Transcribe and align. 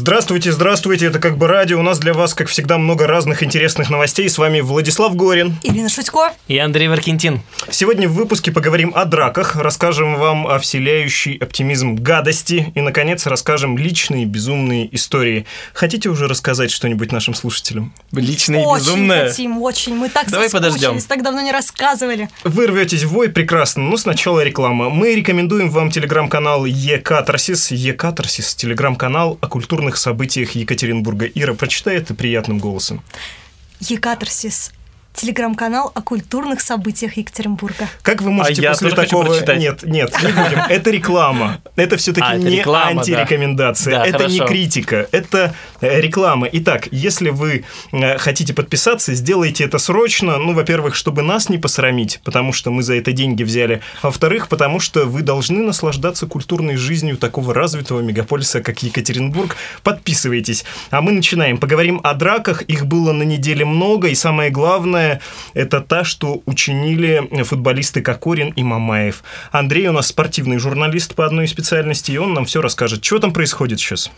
Здравствуйте, 0.00 0.50
здравствуйте, 0.50 1.04
это 1.08 1.18
как 1.18 1.36
бы 1.36 1.46
радио. 1.46 1.78
У 1.78 1.82
нас 1.82 1.98
для 1.98 2.14
вас, 2.14 2.32
как 2.32 2.48
всегда, 2.48 2.78
много 2.78 3.06
разных 3.06 3.42
интересных 3.42 3.90
новостей. 3.90 4.30
С 4.30 4.38
вами 4.38 4.60
Владислав 4.60 5.14
Горин. 5.14 5.56
Ирина 5.62 5.90
Шутько. 5.90 6.32
И 6.48 6.56
Андрей 6.56 6.88
Варкентин. 6.88 7.42
Сегодня 7.70 8.08
в 8.08 8.14
выпуске 8.14 8.50
поговорим 8.50 8.92
о 8.94 9.04
драках, 9.04 9.56
расскажем 9.56 10.16
вам 10.16 10.46
о 10.46 10.58
вселяющей 10.58 11.36
оптимизм 11.36 11.96
гадости 11.96 12.72
и, 12.74 12.80
наконец, 12.80 13.26
расскажем 13.26 13.76
личные 13.76 14.24
безумные 14.24 14.88
истории. 14.96 15.44
Хотите 15.74 16.08
уже 16.08 16.28
рассказать 16.28 16.70
что-нибудь 16.70 17.12
нашим 17.12 17.34
слушателям? 17.34 17.92
Личные 18.10 18.64
очень 18.64 18.82
безумные? 18.82 19.28
хотим, 19.28 19.60
очень. 19.60 19.96
Мы 19.96 20.08
так 20.08 20.30
Давай 20.30 20.48
подождем. 20.48 20.98
так 21.02 21.22
давно 21.22 21.42
не 21.42 21.52
рассказывали. 21.52 22.30
Вы 22.42 22.68
рветесь 22.68 23.02
в 23.02 23.10
бой, 23.10 23.28
прекрасно, 23.28 23.82
но 23.82 23.98
сначала 23.98 24.42
реклама. 24.42 24.88
Мы 24.88 25.14
рекомендуем 25.14 25.68
вам 25.68 25.90
телеграм-канал 25.90 26.64
Е-Катарсис. 26.64 27.70
Е-Катарсис– 27.70 28.54
телеграм-канал 28.56 29.36
о 29.42 29.46
культурных 29.46 29.89
событиях 29.96 30.52
Екатеринбурга. 30.52 31.26
Ира, 31.26 31.54
прочитай 31.54 31.96
это 31.96 32.14
приятным 32.14 32.58
голосом. 32.58 33.02
Екатерсис. 33.80 34.72
Телеграм-канал 35.20 35.92
о 35.94 36.00
культурных 36.00 36.62
событиях 36.62 37.18
Екатеринбурга. 37.18 37.90
Как 38.00 38.22
вы 38.22 38.30
можете 38.30 38.62
А 38.62 38.64
я 38.64 38.70
после 38.70 38.90
такого... 38.92 39.34
Нет, 39.54 39.82
нет, 39.82 40.16
не 40.22 40.32
будем. 40.32 40.58
Это 40.70 40.90
реклама. 40.90 41.60
Это 41.76 41.98
все-таки 41.98 42.26
А, 42.26 42.36
это 42.36 42.46
не 42.46 42.56
реклама, 42.56 42.94
да. 42.94 43.00
антирекомендация. 43.00 43.98
Да, 43.98 44.06
это 44.06 44.28
не 44.28 44.38
хорошо. 44.38 44.46
критика. 44.46 45.08
Это 45.12 45.54
э, 45.82 46.00
реклама. 46.00 46.48
Итак, 46.50 46.88
если 46.90 47.28
вы 47.28 47.64
э, 47.92 48.16
хотите 48.16 48.54
подписаться, 48.54 49.12
сделайте 49.12 49.64
это 49.64 49.76
срочно. 49.76 50.38
Ну, 50.38 50.54
во-первых, 50.54 50.94
чтобы 50.94 51.20
нас 51.20 51.50
не 51.50 51.58
посрамить, 51.58 52.20
потому 52.24 52.54
что 52.54 52.70
мы 52.70 52.82
за 52.82 52.94
это 52.94 53.12
деньги 53.12 53.42
взяли. 53.42 53.82
А 54.00 54.06
во-вторых, 54.06 54.48
потому 54.48 54.80
что 54.80 55.04
вы 55.04 55.20
должны 55.20 55.62
наслаждаться 55.62 56.26
культурной 56.26 56.76
жизнью 56.76 57.18
такого 57.18 57.52
развитого 57.52 58.00
мегаполиса, 58.00 58.62
как 58.62 58.82
Екатеринбург. 58.82 59.56
Подписывайтесь. 59.82 60.64
А 60.88 61.02
мы 61.02 61.12
начинаем. 61.12 61.58
Поговорим 61.58 62.00
о 62.04 62.14
драках. 62.14 62.62
Их 62.62 62.86
было 62.86 63.12
на 63.12 63.24
неделе 63.24 63.66
много. 63.66 64.08
И 64.08 64.14
самое 64.14 64.50
главное, 64.50 65.09
это 65.54 65.80
та, 65.80 66.04
что 66.04 66.42
учинили 66.46 67.42
футболисты 67.42 68.02
Кокорин 68.02 68.50
и 68.50 68.62
Мамаев. 68.62 69.24
Андрей 69.50 69.88
у 69.88 69.92
нас 69.92 70.06
спортивный 70.08 70.58
журналист 70.58 71.14
по 71.14 71.26
одной 71.26 71.48
специальности, 71.48 72.12
и 72.12 72.18
он 72.18 72.34
нам 72.34 72.44
все 72.44 72.60
расскажет. 72.60 73.04
Что 73.04 73.18
там 73.18 73.32
происходит 73.32 73.80
сейчас? 73.80 74.10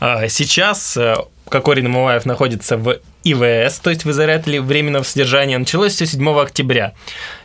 А, 0.00 0.28
Сейчас 0.28 0.96
э, 0.96 1.16
Кокорин 1.50 1.86
и 1.86 1.88
Мамаев 1.88 2.24
находятся 2.24 2.76
в 2.76 2.98
ИВС, 3.22 3.80
то 3.80 3.90
есть 3.90 4.06
в 4.06 4.10
изоляторе 4.10 4.62
временного 4.62 5.02
содержания. 5.02 5.58
Началось 5.58 5.92
все 5.92 6.06
7 6.06 6.26
октября. 6.40 6.94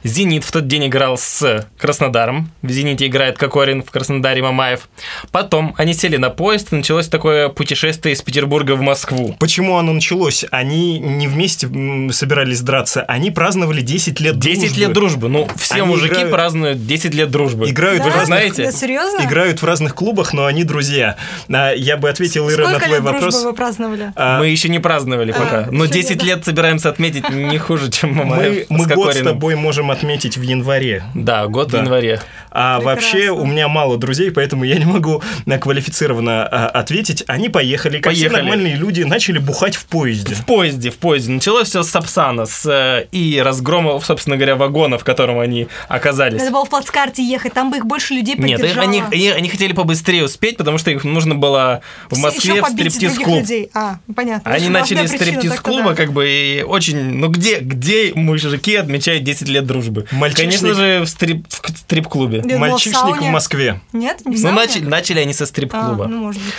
«Зенит» 0.06 0.46
в 0.46 0.52
тот 0.52 0.68
день 0.68 0.88
играл 0.88 1.18
с 1.18 1.68
Краснодаром. 1.78 2.50
В 2.62 2.70
«Зените» 2.70 3.08
играет 3.08 3.38
Кокорин, 3.38 3.84
в 3.84 3.92
Краснодаре 3.92 4.42
Мамаев. 4.42 4.88
Потом 5.32 5.74
они 5.78 5.94
сели 5.94 6.16
на 6.16 6.30
поезд, 6.30 6.72
и 6.72 6.78
началось 6.78 7.10
такое 7.10 7.50
путешествие 7.50 8.14
из 8.14 8.22
Петербурга 8.22 8.74
в 8.76 8.82
Москву. 8.82 9.36
Почему 9.38 9.78
оно 9.78 9.92
началось? 9.92 10.46
Они 10.52 10.98
не 11.00 11.28
вместе 11.28 11.68
собирались 12.12 12.62
драться, 12.62 13.02
они 13.02 13.32
праздновали 13.32 13.82
10 13.82 14.22
лет 14.22 14.40
10 14.40 14.60
дружбы. 14.62 14.80
лет 14.80 14.94
дружбы. 14.94 15.30
Ну, 15.30 15.48
все 15.58 15.76
Они 15.76 15.88
мужики 15.88 16.14
играют- 16.14 16.32
празднуют 16.32 16.88
10 16.88 17.14
лет 17.14 17.30
дружбы. 17.32 17.70
Играют 17.70 18.02
Вы 18.02 18.12
в 18.12 18.14
разных- 18.14 18.28
знаете? 18.28 18.64
Да, 18.66 18.72
серьезно? 18.72 19.26
Играют 19.26 19.62
в 19.62 19.66
разных 19.66 19.94
клубах, 19.94 20.32
но 20.32 20.46
они 20.46 20.64
друзья. 20.64 21.18
А, 21.50 21.74
Я 21.74 21.98
бы 21.98 22.10
ответил, 22.10 22.50
Ира, 22.50 22.64
на 22.64 22.70
Сколько 22.70 22.86
твой 22.86 22.98
лет 23.00 23.04
дружбы 23.04 23.26
вопрос. 23.26 23.44
вы 23.44 23.54
праздновали? 23.54 23.95
А, 24.16 24.40
Мы 24.40 24.48
еще 24.48 24.70
не 24.70 24.80
праздновали 24.80 25.32
А, 25.32 25.40
пока. 25.40 25.68
Но 25.72 25.86
еще 25.86 25.94
10 25.94 26.10
нет, 26.12 26.20
да. 26.20 26.26
лет 26.26 26.46
собираемся 26.46 26.90
отметить 26.90 27.30
не 27.30 27.58
хуже, 27.58 27.92
чем 27.92 28.14
Мы, 28.14 28.26
Мамаев 28.26 28.70
мы 28.70 28.86
с 28.86 28.88
год 28.88 29.14
с 29.16 29.22
тобой 29.22 29.56
можем 29.56 29.92
отметить 29.92 30.38
в 30.38 30.42
январе. 30.42 31.04
Да, 31.14 31.48
год 31.48 31.70
Да. 31.72 31.80
в 31.80 31.82
январе. 31.82 32.22
А 32.52 32.78
Прекрасно. 32.78 32.86
вообще 32.86 33.30
у 33.32 33.46
меня 33.46 33.68
мало 33.68 33.98
друзей, 33.98 34.32
поэтому 34.32 34.64
я 34.64 34.78
не 34.78 34.86
могу 34.86 35.22
э, 35.46 35.58
квалифицированно 35.58 36.48
а, 36.48 36.68
ответить. 36.68 37.24
Они 37.28 37.50
поехали, 37.50 38.00
как 38.00 38.14
все 38.14 38.30
нормальные 38.30 38.76
люди, 38.76 39.02
начали 39.04 39.40
бухать 39.40 39.76
в 39.76 39.86
поезде. 39.86 40.36
В 40.36 40.46
поезде, 40.46 40.90
в 40.90 40.98
поезде. 40.98 41.32
Началось 41.32 41.68
все 41.70 41.84
с 41.84 41.90
Сапсана, 41.90 42.46
с 42.46 42.66
э, 42.66 43.08
и 43.12 43.42
разгрома, 43.44 44.00
собственно 44.00 44.38
говоря, 44.38 44.56
вагона, 44.56 44.98
в 44.98 45.04
котором 45.04 45.40
они 45.40 45.68
оказались. 45.88 46.40
Надо 46.40 46.52
было 46.52 46.66
в 46.66 46.70
плацкарте 46.70 47.24
ехать, 47.24 47.54
там 47.54 47.72
бы 47.72 47.78
их 47.78 47.86
больше 47.86 48.14
людей 48.14 48.36
Нет, 48.38 48.62
они, 48.78 49.04
они, 49.12 49.30
они 49.30 49.50
хотели 49.50 49.74
побыстрее 49.74 50.24
успеть, 50.24 50.58
потому 50.58 50.78
что 50.78 50.92
их 50.92 51.04
нужно 51.04 51.36
было 51.36 51.82
в 52.10 52.18
Москве 52.20 52.62
в 52.62 52.68
стриптиз-клуб. 52.68 53.40
людей. 53.40 53.70
А, 53.86 54.00
понятно. 54.16 54.52
Они 54.52 54.70
начали 54.70 55.06
стриптиз-клуба, 55.06 55.90
да. 55.90 55.96
как 55.96 56.12
бы, 56.14 56.28
и 56.28 56.64
очень... 56.64 56.98
Ну, 56.98 57.30
где, 57.30 57.60
где 57.60 58.14
мужики 58.16 58.76
отмечают 58.76 59.24
10 59.24 59.48
лет 59.50 59.66
дружбы? 59.66 60.08
Мальчишник. 60.12 60.46
Конечно 60.60 60.74
же, 60.74 61.02
в, 61.02 61.08
стрип, 61.08 61.46
в 61.50 61.78
стрип-клубе. 61.78 62.42
В 62.42 62.58
Мальчишник 62.58 62.96
в 62.96 63.00
сауне. 63.00 63.30
Москве. 63.32 63.82
Нет, 63.94 64.26
не 64.26 64.36
в 64.36 64.44
Ну, 64.44 64.52
начали, 64.52 64.86
начали 64.86 65.20
они 65.20 65.34
со 65.34 65.44
А, 65.44 65.48
стрип-клуба. 65.48 66.08
ну, 66.08 66.18
может 66.20 66.42
быть. 66.42 66.54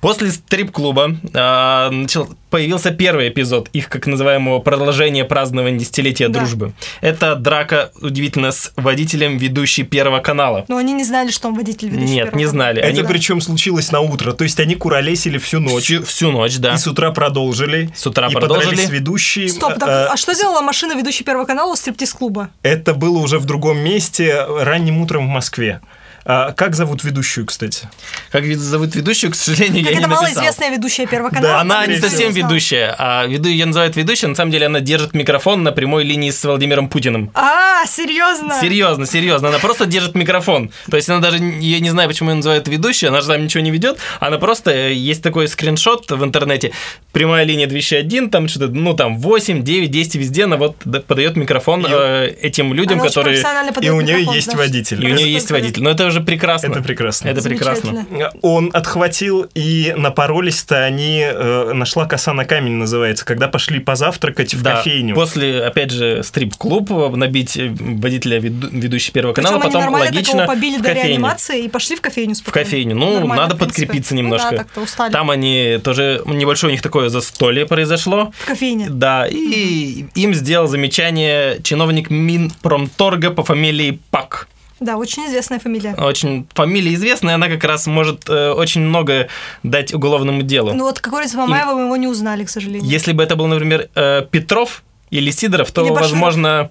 После 0.00 0.30
стрип-клуба 0.30 1.16
а, 1.34 1.90
начал- 1.90 2.28
появился 2.50 2.90
первый 2.90 3.28
эпизод 3.30 3.68
их, 3.72 3.88
как 3.88 4.06
называемого, 4.06 4.58
продолжения 4.60 5.24
празднования 5.24 5.78
десятилетия 5.80 6.28
Да. 6.28 6.38
дружбы. 6.38 6.74
Это 7.00 7.34
драка, 7.34 7.90
удивительно, 8.00 8.52
с 8.52 8.72
водителем 8.76 9.38
ведущей 9.38 9.82
Первого 9.84 10.20
канала. 10.20 10.64
Но 10.68 10.76
они 10.76 10.92
не 10.92 11.02
знали, 11.02 11.30
что 11.30 11.48
он 11.48 11.54
водитель 11.54 11.88
ведущий 11.88 12.12
Нет, 12.12 12.24
Первого 12.26 12.38
не 12.38 12.44
канала. 12.44 12.50
знали. 12.50 12.78
Это 12.82 12.88
Они 12.88 13.02
причем 13.02 13.40
случилось 13.40 13.90
на 13.90 14.00
утро. 14.00 14.32
То 14.32 14.44
есть 14.44 14.60
они 14.60 14.74
куролесили 14.76 15.38
всю 15.38 15.60
ночь. 15.60 15.84
всю, 15.84 16.04
всю 16.04 16.30
ночь, 16.30 16.56
да. 16.58 16.74
И 16.74 16.78
с 16.78 16.86
утра 16.86 17.10
продолжили. 17.10 17.90
С 17.96 18.06
утра 18.06 18.28
и 18.28 18.32
продолжили. 18.32 18.70
подрались 18.70 18.90
ведущие. 18.90 19.48
Стоп, 19.48 19.74
так, 19.78 19.88
А, 19.88 20.08
а 20.12 20.16
что 20.16 20.34
делала 20.34 20.60
машина 20.60 20.92
ведущей 20.96 21.24
Первого 21.24 21.46
канала 21.46 21.72
у 21.72 21.76
стриптиз-клуба? 21.76 22.50
Это 22.62 22.94
было 22.94 23.18
уже 23.18 23.38
в 23.38 23.44
другом 23.46 23.78
месте, 23.78 24.44
ранним 24.46 24.98
утром 25.00 25.26
в 25.26 25.30
Москве. 25.30 25.80
А 26.28 26.52
как 26.52 26.74
зовут 26.74 27.04
ведущую, 27.04 27.46
кстати? 27.46 27.88
Как 28.32 28.44
зовут 28.56 28.94
ведущую, 28.96 29.30
к 29.30 29.36
сожалению, 29.36 29.84
Как 29.84 29.92
я 29.92 29.98
это 29.98 30.00
не 30.00 30.06
написал. 30.14 30.22
малоизвестная 30.32 30.70
ведущая 30.70 31.06
Первого 31.06 31.30
Да, 31.30 31.36
канала. 31.36 31.60
Она 31.60 31.74
скорее 31.82 31.94
не 31.94 32.00
совсем 32.00 32.32
ведущая, 32.32 32.94
а 32.98 33.26
веду, 33.26 33.48
ее 33.48 33.64
называют 33.66 33.94
ведущей, 33.94 34.26
на 34.26 34.34
самом 34.34 34.50
деле 34.50 34.66
она 34.66 34.80
держит 34.80 35.14
микрофон 35.14 35.62
на 35.62 35.70
прямой 35.70 36.02
линии 36.02 36.30
с 36.30 36.42
Владимиром 36.44 36.88
Путиным. 36.88 37.30
А, 37.34 37.75
серьезно? 37.86 38.54
Серьезно, 38.60 39.06
серьезно. 39.06 39.48
Она 39.48 39.58
просто 39.58 39.86
держит 39.86 40.14
микрофон. 40.14 40.70
То 40.90 40.96
есть 40.96 41.08
она 41.08 41.20
даже, 41.20 41.38
я 41.38 41.80
не 41.80 41.90
знаю, 41.90 42.08
почему 42.08 42.30
ее 42.30 42.36
называют 42.36 42.68
ведущей, 42.68 43.06
она 43.06 43.20
же 43.20 43.28
там 43.28 43.42
ничего 43.42 43.62
не 43.62 43.70
ведет. 43.70 43.98
Она 44.20 44.38
просто, 44.38 44.70
э, 44.70 44.92
есть 44.94 45.22
такой 45.22 45.48
скриншот 45.48 46.10
в 46.10 46.24
интернете, 46.24 46.72
прямая 47.12 47.44
линия 47.44 47.66
201, 47.66 48.30
там 48.30 48.48
что-то, 48.48 48.68
ну 48.68 48.94
там 48.94 49.18
8, 49.18 49.62
9, 49.62 49.90
10 49.90 50.14
везде, 50.16 50.44
она 50.44 50.56
вот 50.56 50.76
подает 51.06 51.36
микрофон 51.36 51.84
И- 51.86 51.88
э, 51.90 52.26
этим 52.42 52.72
людям, 52.74 53.00
Она 53.00 53.08
которые... 53.08 53.42
И 53.80 53.90
у 53.90 54.00
нее 54.00 54.18
есть 54.24 54.44
значит. 54.44 54.54
водитель. 54.54 55.04
И 55.04 55.12
у 55.12 55.14
нее 55.14 55.32
есть 55.32 55.50
водитель. 55.50 55.82
Но 55.82 55.90
это 55.90 56.06
уже 56.06 56.20
прекрасно. 56.20 56.68
Это 56.72 56.82
прекрасно. 56.82 57.28
Это 57.28 57.42
прекрасно. 57.42 58.06
Он 58.42 58.70
отхватил, 58.72 59.46
и 59.54 59.94
напоролись-то 59.96 60.84
они, 60.84 61.20
э, 61.22 61.72
нашла 61.72 62.06
коса 62.06 62.32
на 62.32 62.44
камень 62.44 62.72
называется, 62.72 63.24
когда 63.24 63.48
пошли 63.48 63.78
позавтракать 63.80 64.54
в 64.54 64.62
Да, 64.62 64.76
кофейню. 64.76 65.14
после, 65.14 65.62
опять 65.64 65.90
же, 65.90 66.22
стрип-клуб, 66.22 66.90
э, 66.90 67.16
набить 67.16 67.56
водителя 67.78 68.38
веду- 68.38 68.68
ведущей 68.70 69.12
Первого 69.12 69.34
канала, 69.34 69.58
Причем 69.60 69.76
они 69.76 69.84
потом 69.86 69.94
логично 70.00 70.46
побили 70.46 70.76
в 70.78 70.82
до 70.82 70.88
кофейню. 70.88 71.08
реанимации 71.08 71.64
и 71.64 71.68
пошли 71.68 71.96
в 71.96 72.00
кофейню 72.00 72.34
В 72.34 72.38
спокойно. 72.38 72.64
кофейню. 72.64 72.94
Ну, 72.96 73.14
Нормально, 73.14 73.42
надо 73.44 73.56
в 73.56 73.58
подкрепиться 73.58 74.14
Ну 74.14 74.20
немножко. 74.22 74.50
да, 74.50 74.56
так-то 74.58 74.80
устали. 74.80 75.12
Там 75.12 75.30
они 75.30 75.78
тоже, 75.82 76.22
небольшое 76.26 76.70
у 76.70 76.72
них 76.72 76.82
такое 76.82 77.08
застолье 77.08 77.66
произошло. 77.66 78.32
В 78.38 78.46
кофейне. 78.46 78.88
Да, 78.90 79.26
и 79.26 80.06
им 80.14 80.34
сделал 80.34 80.66
замечание 80.68 81.60
чиновник 81.62 82.10
Минпромторга 82.10 83.30
по 83.30 83.42
фамилии 83.44 84.00
Пак. 84.10 84.48
Да, 84.78 84.98
очень 84.98 85.24
известная 85.26 85.58
фамилия. 85.58 85.94
Очень 85.94 86.46
фамилия 86.54 86.92
известная, 86.94 87.36
она 87.36 87.48
как 87.48 87.64
раз 87.64 87.86
может 87.86 88.28
э, 88.28 88.50
очень 88.50 88.82
много 88.82 89.28
дать 89.62 89.94
уголовному 89.94 90.42
делу. 90.42 90.74
Ну 90.74 90.84
вот 90.84 91.00
какой 91.00 91.24
Мамаева 91.32 91.72
мы 91.74 91.84
его 91.86 91.96
не 91.96 92.06
узнали, 92.06 92.44
к 92.44 92.50
сожалению. 92.50 92.84
Если 92.84 93.12
бы 93.12 93.22
это 93.22 93.36
был, 93.36 93.46
например, 93.46 93.88
э, 93.94 94.26
Петров 94.30 94.82
или 95.10 95.30
Сидоров, 95.30 95.70
то, 95.72 95.82
Или 95.82 95.90
Баширов. 95.94 96.70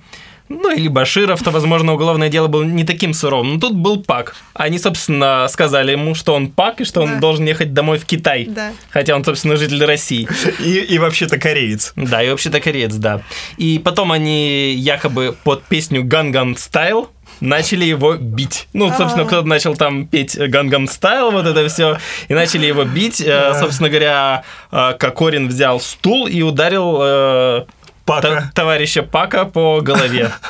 Ну 0.49 0.75
или 0.75 0.87
Баширов, 0.87 1.41
то, 1.41 1.51
возможно, 1.51 1.93
уголовное 1.93 2.29
дело 2.29 2.47
было 2.47 2.63
не 2.63 2.83
таким 2.83 3.13
суровым. 3.13 3.53
Но 3.55 3.59
тут 3.59 3.73
был 3.75 4.03
Пак. 4.03 4.35
Они, 4.53 4.77
собственно, 4.79 5.47
сказали 5.49 5.91
ему, 5.93 6.15
что 6.15 6.33
он 6.35 6.47
Пак 6.49 6.81
и 6.81 6.85
что 6.85 7.01
он 7.01 7.13
Да. 7.15 7.19
должен 7.19 7.45
ехать 7.45 7.73
домой 7.73 7.97
в 7.97 8.05
Китай. 8.05 8.45
Да. 8.49 8.71
Хотя 8.89 9.15
он, 9.15 9.23
собственно, 9.25 9.55
житель 9.57 9.83
России. 9.85 10.27
И, 10.59 10.77
и 10.79 10.99
вообще-то 10.99 11.37
кореец. 11.39 11.93
Да, 11.95 12.23
и 12.23 12.29
вообще-то 12.29 12.59
кореец, 12.59 12.93
да. 12.95 13.21
И 13.57 13.79
потом 13.83 14.11
они 14.11 14.73
якобы 14.73 15.35
под 15.43 15.63
песню 15.63 16.03
Ганган 16.03 16.55
Стайл 16.57 17.09
начали 17.41 17.83
его 17.83 18.13
бить. 18.15 18.67
Ну, 18.71 18.87
собственно, 18.89 19.23
А. 19.23 19.25
кто-то 19.25 19.47
начал 19.47 19.75
там 19.75 20.07
петь 20.07 20.37
Гангам 20.37 20.87
Стайл, 20.87 21.31
вот 21.31 21.45
это 21.45 21.67
все, 21.67 21.97
и 22.29 22.33
начали 22.33 22.65
его 22.65 22.85
бить. 22.85 23.19
Э, 23.19 23.53
Собственно 23.59 23.89
говоря, 23.89 24.43
э, 24.71 24.93
Кокорин 24.97 25.49
взял 25.49 25.81
стул 25.81 26.27
и 26.27 26.41
ударил 26.43 26.97
э, 27.01 27.65
Пака. 28.05 28.51
товарища 28.53 29.03
Пака 29.03 29.45
по 29.45 29.81
голове. 29.81 30.31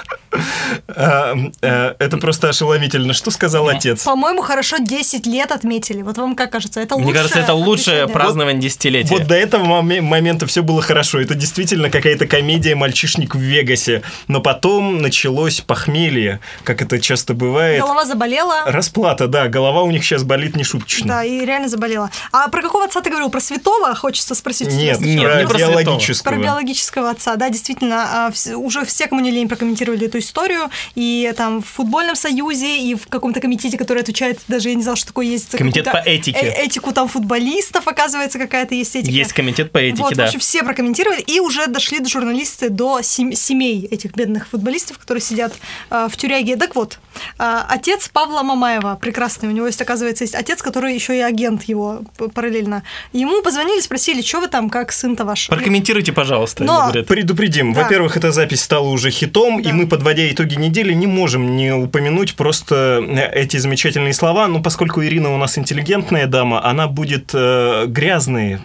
А, 0.87 1.33
э, 1.61 1.95
Это 1.99 2.17
просто 2.17 2.49
ошеломительно. 2.49 3.13
Что 3.13 3.31
сказал 3.31 3.69
отец? 3.69 4.03
По-моему, 4.03 4.41
хорошо 4.41 4.77
10 4.79 5.25
лет 5.25 5.51
отметили. 5.51 6.01
Вот 6.01 6.17
вам 6.17 6.35
как 6.35 6.51
кажется? 6.51 6.81
Это 6.81 6.97
Мне 6.97 7.13
кажется, 7.13 7.39
это 7.39 7.53
лучшее 7.53 8.07
празднование 8.09 8.61
десятилетия. 8.61 9.09
Вот 9.09 9.27
до 9.27 9.35
этого 9.35 9.63
моме- 9.63 10.01
момента 10.01 10.45
все 10.45 10.61
было 10.61 10.81
хорошо. 10.81 11.21
Это 11.21 11.35
действительно 11.35 11.89
какая-то 11.89 12.27
комедия 12.27 12.75
«Мальчишник 12.75 13.33
в 13.35 13.39
Вегасе». 13.39 14.03
Но 14.27 14.41
потом 14.41 14.97
началось 15.01 15.61
похмелье, 15.61 16.41
как 16.65 16.81
это 16.81 16.99
часто 16.99 17.33
бывает. 17.33 17.79
Голова 17.81 18.03
заболела. 18.03 18.63
Расплата, 18.65 19.27
да. 19.27 19.47
Голова 19.47 19.83
у 19.83 19.91
них 19.91 20.03
сейчас 20.03 20.23
болит 20.23 20.57
нешуточно. 20.57 21.07
Да, 21.07 21.23
и 21.23 21.45
реально 21.45 21.69
заболела. 21.69 22.11
А 22.33 22.49
про 22.49 22.61
какого 22.61 22.83
отца 22.83 22.99
ты 23.01 23.09
говорил? 23.09 23.29
Про 23.29 23.39
святого? 23.39 23.95
Хочется 23.95 24.35
спросить. 24.35 24.67
Нет. 24.71 24.99
Нет, 24.99 25.23
про 25.23 25.41
не 25.41 25.47
про 25.47 25.57
святого. 25.57 25.81
биологического. 25.83 26.33
Про 26.33 26.41
биологического 26.41 27.09
отца, 27.11 27.35
да, 27.37 27.44
действительно, 27.49 28.27
а, 28.27 28.33
уже 28.55 28.85
все, 28.85 29.07
кому 29.07 29.21
не 29.21 29.31
лень, 29.31 29.47
прокомментировали 29.47 30.07
эту 30.07 30.19
историю, 30.19 30.69
и 30.95 31.33
там 31.37 31.61
в 31.61 31.67
футбольном 31.67 32.15
союзе, 32.15 32.77
и 32.79 32.95
в 32.95 33.07
каком-то 33.07 33.39
комитете, 33.39 33.77
который 33.77 34.01
отвечает, 34.01 34.39
даже 34.47 34.69
я 34.69 34.75
не 34.75 34.83
знала, 34.83 34.95
что 34.95 35.07
такое 35.07 35.25
есть. 35.25 35.51
Комитет 35.57 35.85
по 35.85 35.97
этике. 35.97 36.39
э- 36.39 36.65
этику 36.65 36.91
там 36.91 37.07
футболистов, 37.07 37.87
оказывается, 37.87 38.39
какая-то 38.39 38.75
есть 38.75 38.95
этика. 38.95 39.11
Есть 39.11 39.33
комитет 39.33 39.71
по 39.71 39.77
этике, 39.77 40.01
вот, 40.01 40.13
в 40.13 40.17
да. 40.17 40.25
общем, 40.25 40.39
все 40.39 40.63
прокомментировали, 40.63 41.21
и 41.21 41.39
уже 41.39 41.67
дошли 41.67 41.99
до 41.99 42.09
журналисты 42.09 42.69
до 42.69 43.01
сем- 43.01 43.33
семей 43.33 43.85
этих 43.85 44.13
бедных 44.15 44.47
футболистов, 44.47 44.97
которые 44.97 45.21
сидят 45.21 45.53
э, 45.89 46.07
в 46.09 46.17
тюряге. 46.17 46.55
Так 46.55 46.75
вот, 46.75 46.99
э, 47.39 47.59
отец 47.69 48.09
Павла 48.09 48.43
Мамаева, 48.43 48.97
прекрасный, 49.01 49.49
у 49.49 49.51
него 49.51 49.67
есть, 49.67 49.81
оказывается, 49.81 50.23
есть 50.23 50.35
отец, 50.35 50.61
который 50.61 50.93
еще 50.93 51.15
и 51.17 51.21
агент 51.21 51.63
его 51.63 52.01
параллельно. 52.33 52.83
Ему 53.13 53.41
позвонили, 53.41 53.79
спросили, 53.81 54.21
что 54.21 54.41
вы 54.41 54.47
там, 54.47 54.69
как 54.69 54.91
сын-то 54.91 55.25
ваш? 55.25 55.47
Прокомментируйте, 55.47 56.11
пожалуйста. 56.11 56.63
Но- 56.63 56.83
говорят. 56.83 57.07
Предупредим. 57.35 57.73
Да. 57.73 57.83
Во-первых, 57.83 58.17
эта 58.17 58.31
запись 58.31 58.61
стала 58.61 58.87
уже 58.87 59.11
хитом, 59.11 59.61
Да. 59.61 59.69
и 59.69 59.73
мы, 59.73 59.87
подводя 59.87 60.29
итоги 60.31 60.55
недели, 60.55 60.93
не 60.93 61.07
можем 61.07 61.55
не 61.55 61.71
упомянуть 61.73 62.35
просто 62.35 63.03
э, 63.07 63.31
эти 63.33 63.57
замечательные 63.57 64.13
слова. 64.13 64.47
Но 64.47 64.61
поскольку 64.61 65.03
Ирина 65.03 65.33
у 65.33 65.37
нас 65.37 65.57
интеллигентная 65.57 66.27
дама, 66.27 66.63
она 66.65 66.87
будет 66.87 67.31
э, 67.33 67.85
грязные, 67.87 68.61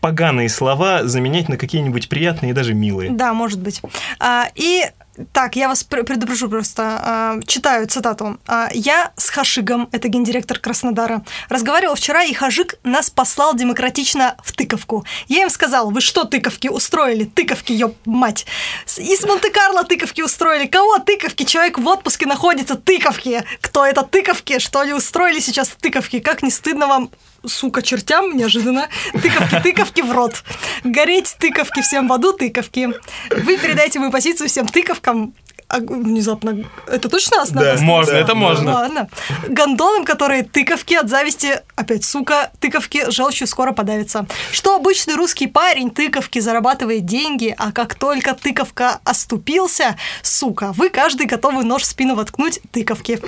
поганые 0.00 0.48
слова 0.48 1.04
заменять 1.04 1.48
на 1.48 1.56
какие-нибудь 1.56 2.08
приятные 2.08 2.50
и 2.50 2.52
даже 2.52 2.74
милые. 2.74 3.10
Да, 3.12 3.32
может 3.34 3.60
быть. 3.60 3.80
А, 4.18 4.46
и 4.54 4.82
так, 5.32 5.56
я 5.56 5.68
вас 5.68 5.84
пр- 5.84 6.04
предупрежу 6.04 6.48
просто. 6.48 6.82
А, 6.82 7.40
читаю 7.46 7.86
цитату. 7.86 8.38
А, 8.46 8.68
«Я 8.72 9.12
с 9.16 9.28
Хашигом, 9.28 9.88
это 9.92 10.08
гендиректор 10.08 10.58
Краснодара, 10.58 11.22
разговаривал 11.48 11.94
вчера, 11.96 12.22
и 12.24 12.32
Хажик 12.32 12.76
нас 12.82 13.10
послал 13.10 13.54
демократично 13.54 14.36
в 14.42 14.52
тыковку. 14.52 15.04
Я 15.28 15.42
им 15.42 15.50
сказал, 15.50 15.90
вы 15.90 16.00
что 16.00 16.24
тыковки 16.24 16.68
устроили? 16.68 17.24
Тыковки, 17.24 17.72
ёб 17.72 17.94
мать! 18.06 18.46
Из 18.96 19.24
Монте-Карло 19.24 19.84
тыковки 19.84 20.22
устроили. 20.22 20.66
Кого 20.66 20.98
тыковки? 20.98 21.44
Человек 21.44 21.78
в 21.78 21.86
отпуске 21.86 22.26
находится. 22.26 22.76
Тыковки! 22.76 23.44
Кто 23.60 23.84
это 23.84 24.02
тыковки? 24.02 24.58
Что 24.58 24.80
они 24.80 24.94
устроили 24.94 25.40
сейчас 25.40 25.68
тыковки? 25.68 26.20
Как 26.20 26.42
не 26.42 26.50
стыдно 26.50 26.86
вам 26.86 27.10
сука, 27.46 27.82
чертям, 27.82 28.36
неожиданно. 28.36 28.88
Тыковки, 29.12 29.60
тыковки 29.62 30.00
в 30.00 30.12
рот. 30.12 30.42
Гореть 30.84 31.36
тыковки 31.38 31.80
всем 31.82 32.08
в 32.08 32.12
аду, 32.12 32.32
тыковки. 32.32 32.90
Вы 33.30 33.58
передайте 33.58 33.98
мою 33.98 34.10
позицию 34.10 34.48
всем 34.48 34.66
Come. 35.02 35.34
А, 35.72 35.78
внезапно. 35.78 36.64
Это 36.86 37.08
точно 37.08 37.38
надо 37.38 37.52
Да. 37.52 37.76
Можно, 37.82 38.12
Да, 38.12 38.18
это 38.20 38.34
можно. 38.34 38.72
Ладно. 38.72 39.08
Гондонам, 39.48 40.04
которые 40.04 40.42
тыковки 40.42 40.92
от 40.94 41.08
зависти, 41.08 41.60
опять 41.76 42.04
сука, 42.04 42.50
тыковки 42.60 43.10
желчью 43.10 43.46
скоро 43.46 43.72
подавятся. 43.72 44.26
Что 44.52 44.76
обычный 44.76 45.14
русский 45.14 45.46
парень 45.46 45.90
тыковки 45.90 46.40
зарабатывает 46.40 47.06
деньги, 47.06 47.54
а 47.56 47.72
как 47.72 47.94
только 47.94 48.34
тыковка 48.34 49.00
оступился, 49.04 49.96
сука, 50.22 50.72
вы 50.76 50.90
каждый 50.90 51.24
готовы 51.24 51.64
нож 51.64 51.82
в 51.82 51.86
спину 51.86 52.16
воткнуть 52.16 52.60
тыковки. 52.70 53.18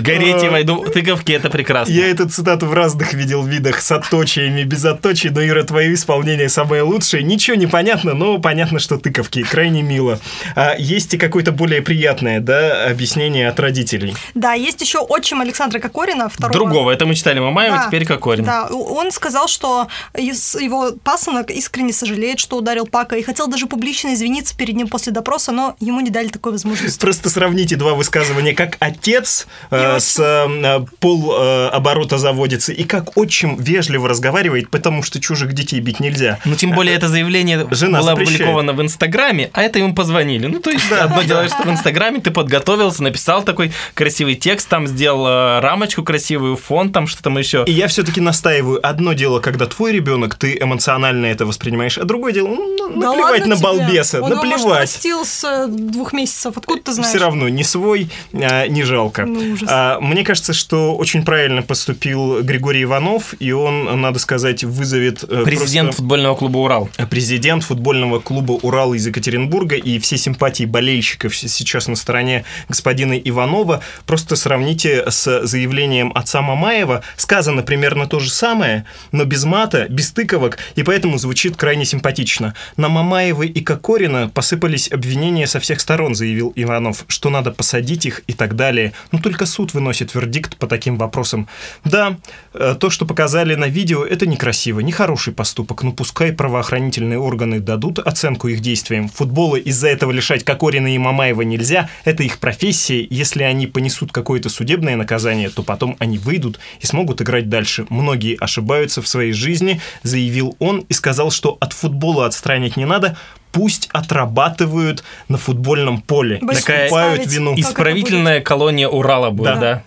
Гореть 0.00 0.42
и 0.42 0.48
войду 0.48 0.84
тыковки, 0.84 1.30
это 1.30 1.50
прекрасно. 1.50 1.92
Я 1.92 2.08
эту 2.08 2.28
цитату 2.28 2.66
в 2.66 2.74
разных 2.74 3.12
видел 3.12 3.44
видах, 3.44 3.80
с 3.80 3.92
отточиями, 3.92 4.64
без 4.64 4.84
отточий, 4.84 5.30
но, 5.30 5.46
Ира, 5.46 5.62
твое 5.62 5.94
исполнение 5.94 6.48
самое 6.48 6.82
лучшее. 6.82 7.22
Ничего 7.22 7.56
не 7.56 7.68
понятно, 7.68 8.14
но 8.14 8.38
понятно, 8.38 8.80
что 8.80 8.98
тыковки. 8.98 9.44
Крайне 9.44 9.82
мило. 9.82 10.18
А 10.56 10.74
есть 10.76 11.14
и 11.14 11.18
какое-то 11.18 11.52
более 11.52 11.80
приятное, 11.92 12.40
да, 12.40 12.86
объяснение 12.86 13.50
от 13.50 13.60
родителей. 13.60 14.14
Да, 14.34 14.54
есть 14.54 14.80
еще 14.80 15.00
отчим 15.00 15.42
Александра 15.42 15.78
Кокорина, 15.78 16.30
второго. 16.30 16.52
Другого. 16.54 16.90
Это 16.90 17.04
мы 17.04 17.14
читали 17.14 17.38
Мамаева, 17.38 17.76
Да, 17.76 17.86
теперь 17.86 18.06
Кокорин. 18.06 18.46
Да, 18.46 18.66
он 18.68 19.10
сказал, 19.12 19.46
что 19.46 19.88
его 20.14 20.92
пасынок 21.04 21.50
искренне 21.50 21.92
сожалеет, 21.92 22.38
что 22.38 22.56
ударил 22.56 22.86
Пака, 22.86 23.16
и 23.16 23.22
хотел 23.22 23.46
даже 23.46 23.66
публично 23.66 24.14
извиниться 24.14 24.56
перед 24.56 24.74
ним 24.74 24.88
после 24.88 25.12
допроса, 25.12 25.52
но 25.52 25.76
ему 25.80 26.00
не 26.00 26.08
дали 26.08 26.28
такой 26.28 26.52
возможности. 26.52 26.98
Просто 26.98 27.28
сравните 27.28 27.76
два 27.76 27.92
высказывания, 27.92 28.54
как 28.54 28.78
отец 28.80 29.46
э, 29.70 30.00
с 30.00 30.18
э, 30.18 30.86
пол 30.98 31.34
э, 31.34 31.68
оборота 31.68 32.16
заводится, 32.16 32.72
и 32.72 32.84
как 32.84 33.18
отчим 33.18 33.56
вежливо 33.56 34.08
разговаривает, 34.08 34.70
потому 34.70 35.02
что 35.02 35.20
чужих 35.20 35.52
детей 35.52 35.80
бить 35.80 36.00
нельзя. 36.00 36.38
Ну, 36.46 36.54
тем 36.54 36.72
более, 36.72 36.96
это 36.96 37.08
заявление 37.08 37.66
Жена 37.70 37.98
было 37.98 38.12
запрещает. 38.12 38.40
опубликовано 38.40 38.72
в 38.72 38.80
Инстаграме, 38.80 39.50
а 39.52 39.62
это 39.62 39.78
ему 39.78 39.94
позвонили. 39.94 40.46
Ну, 40.46 40.58
то 40.58 40.70
есть, 40.70 40.90
одно 40.90 41.20
дело, 41.22 41.46
что 41.48 41.62
в 41.64 41.66
Инстаграме 41.66 41.81
ты 42.20 42.30
подготовился, 42.30 43.02
написал 43.02 43.42
такой 43.42 43.72
красивый 43.94 44.34
текст, 44.34 44.68
там 44.68 44.86
сделал 44.86 45.26
э, 45.26 45.60
рамочку 45.60 46.02
красивую, 46.02 46.56
фон, 46.56 46.92
там 46.92 47.06
что 47.06 47.22
там 47.22 47.38
еще. 47.38 47.64
И 47.66 47.72
я 47.72 47.88
все-таки 47.88 48.20
настаиваю, 48.20 48.84
одно 48.86 49.12
дело, 49.12 49.40
когда 49.40 49.66
твой 49.66 49.92
ребенок, 49.92 50.34
ты 50.34 50.56
эмоционально 50.60 51.26
это 51.26 51.46
воспринимаешь, 51.46 51.98
а 51.98 52.04
другое 52.04 52.32
дело, 52.32 52.48
ну, 52.48 52.76
Да 52.88 52.94
наплевать 53.08 53.40
ладно 53.40 53.46
на 53.46 53.56
тебе. 53.56 53.64
балбеса, 53.64 54.22
Он 54.22 54.30
может, 54.34 54.44
наплевать. 54.44 54.80
растил 54.82 55.24
с 55.24 55.66
двух 55.68 56.12
месяцев, 56.12 56.56
откуда 56.56 56.82
ты 56.82 56.92
знаешь? 56.92 57.10
Все 57.10 57.18
равно 57.18 57.48
не 57.48 57.64
свой, 57.64 58.08
а, 58.32 58.66
не 58.66 58.82
жалко. 58.82 59.24
Ну, 59.26 59.52
ужас. 59.52 59.68
А, 59.70 60.00
мне 60.00 60.24
кажется, 60.24 60.52
что 60.52 60.94
очень 60.94 61.24
правильно 61.24 61.62
поступил 61.62 62.42
Григорий 62.42 62.82
Иванов, 62.84 63.34
и 63.38 63.52
он, 63.52 64.00
надо 64.00 64.18
сказать, 64.18 64.64
вызовет 64.64 65.24
э, 65.24 65.42
Президент 65.44 65.88
просто- 65.88 66.02
футбольного 66.02 66.34
клуба 66.36 66.58
«Урал». 66.58 66.88
президент 67.10 67.64
футбольного 67.64 68.20
клуба 68.20 68.52
«Урал» 68.52 68.94
из 68.94 69.06
Екатеринбурга, 69.06 69.76
и 69.76 69.98
все 69.98 70.16
симпатии 70.16 70.64
болельщиков 70.64 71.34
сейчас 71.62 71.86
на 71.88 71.96
стороне 71.96 72.44
господина 72.68 73.14
Иванова. 73.14 73.82
Просто 74.06 74.36
сравните 74.36 75.04
с 75.08 75.46
заявлением 75.46 76.12
отца 76.14 76.42
Мамаева. 76.42 77.02
Сказано 77.16 77.62
примерно 77.62 78.06
то 78.06 78.18
же 78.18 78.30
самое, 78.30 78.84
но 79.12 79.24
без 79.24 79.44
мата, 79.44 79.86
без 79.88 80.10
тыковок, 80.10 80.58
и 80.74 80.82
поэтому 80.82 81.18
звучит 81.18 81.56
крайне 81.56 81.84
симпатично. 81.84 82.54
На 82.76 82.88
Мамаева 82.88 83.44
и 83.44 83.60
Кокорина 83.60 84.28
посыпались 84.28 84.90
обвинения 84.90 85.46
со 85.46 85.60
всех 85.60 85.80
сторон, 85.80 86.14
заявил 86.14 86.52
Иванов, 86.56 87.04
что 87.06 87.30
надо 87.30 87.52
посадить 87.52 88.06
их 88.06 88.22
и 88.26 88.32
так 88.32 88.56
далее. 88.56 88.92
Но 89.12 89.18
только 89.18 89.46
суд 89.46 89.72
выносит 89.74 90.14
вердикт 90.14 90.56
по 90.56 90.66
таким 90.66 90.98
вопросам. 90.98 91.48
Да, 91.84 92.16
э, 92.54 92.74
то, 92.78 92.90
что 92.90 93.06
показали 93.06 93.54
на 93.54 93.68
видео, 93.68 94.04
это 94.04 94.26
некрасиво, 94.26 94.80
нехороший 94.80 95.32
поступок, 95.32 95.82
но 95.82 95.92
пускай 95.92 96.32
правоохранительные 96.32 97.18
органы 97.18 97.60
дадут 97.60 97.98
оценку 97.98 98.48
их 98.48 98.60
действиям. 98.60 99.08
Футбола 99.08 99.56
из-за 99.56 99.88
этого 99.88 100.10
лишать 100.10 100.44
Кокорина 100.44 100.94
и 100.94 100.98
Мамаева 100.98 101.42
нельзя, 101.52 101.88
это 102.04 102.22
их 102.22 102.38
профессия, 102.38 103.06
если 103.08 103.42
они 103.42 103.66
понесут 103.66 104.12
какое-то 104.12 104.48
судебное 104.48 104.96
наказание, 104.96 105.50
то 105.50 105.62
потом 105.62 105.96
они 105.98 106.18
выйдут 106.18 106.58
и 106.80 106.86
смогут 106.86 107.20
играть 107.22 107.48
дальше. 107.48 107.86
Многие 107.88 108.36
ошибаются 108.38 109.02
в 109.02 109.08
своей 109.08 109.32
жизни, 109.32 109.80
заявил 110.02 110.56
он 110.58 110.84
и 110.88 110.92
сказал, 110.92 111.30
что 111.30 111.56
от 111.60 111.72
футбола 111.72 112.26
отстранить 112.26 112.76
не 112.76 112.84
надо, 112.86 113.16
пусть 113.52 113.88
отрабатывают 113.92 115.04
на 115.28 115.38
футбольном 115.38 116.00
поле, 116.00 116.38
представить. 116.38 117.26
вину. 117.26 117.54
Исправительная 117.56 118.40
колония 118.40 118.88
Урала 118.88 119.30
будет, 119.30 119.54
Да. 119.54 119.60
да. 119.60 119.82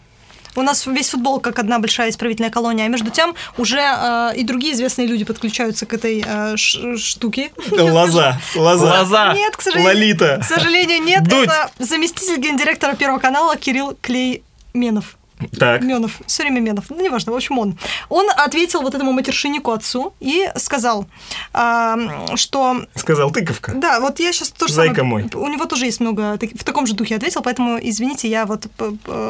У 0.56 0.62
нас 0.62 0.86
весь 0.86 1.10
футбол 1.10 1.40
как 1.40 1.60
одна 1.60 1.80
большая 1.80 2.10
исправительная 2.10 2.50
колония, 2.52 2.86
а 2.86 2.88
между 2.88 3.10
тем 3.12 3.36
уже 3.58 3.80
э, 3.80 4.32
и 4.36 4.44
другие 4.44 4.74
известные 4.74 5.08
люди 5.08 5.26
подключаются 5.26 5.86
к 5.86 5.94
этой 5.94 6.24
э, 6.26 6.56
ш- 6.58 6.98
штуке. 6.98 7.52
Лоза, 7.72 8.40
лоза. 8.56 9.00
Лоза. 9.00 9.34
Нет, 9.34 9.56
к 9.58 9.62
сожалению. 9.62 9.94
Лолита. 9.94 10.40
К 10.42 10.46
сожалению, 10.46 11.04
нет. 11.04 11.24
Дудь. 11.24 11.44
Это 11.46 11.70
заместитель 11.80 12.38
гендиректора 12.40 12.96
Первого 12.96 13.20
канала 13.20 13.56
Кирилл 13.58 13.98
Клейменов. 14.02 15.18
Так. 15.60 15.82
Менов, 15.82 16.22
все 16.26 16.44
время 16.44 16.60
Менов, 16.62 16.86
ну 16.90 17.02
неважно, 17.02 17.32
в 17.32 17.36
общем 17.36 17.60
он. 17.60 17.78
Он 18.10 18.28
ответил 18.36 18.82
вот 18.82 18.96
этому 18.96 19.12
матершиннику 19.12 19.72
отцу 19.72 20.14
и 20.20 20.50
сказал, 20.56 21.06
а, 21.54 22.36
что 22.36 22.86
Сказал 22.96 23.32
тыковка. 23.32 23.74
да, 23.74 24.00
вот 24.00 24.20
я 24.20 24.32
сейчас 24.32 24.50
тоже 24.50 24.74
Зайка 24.74 25.04
мой. 25.04 25.30
У 25.34 25.48
него 25.48 25.66
тоже 25.66 25.86
есть 25.86 26.00
много 26.00 26.38
в 26.38 26.64
таком 26.64 26.88
же 26.88 26.94
духе 26.94 27.16
ответил, 27.16 27.42
поэтому 27.42 27.78
извините, 27.82 28.30
я 28.30 28.46
вот 28.46 28.68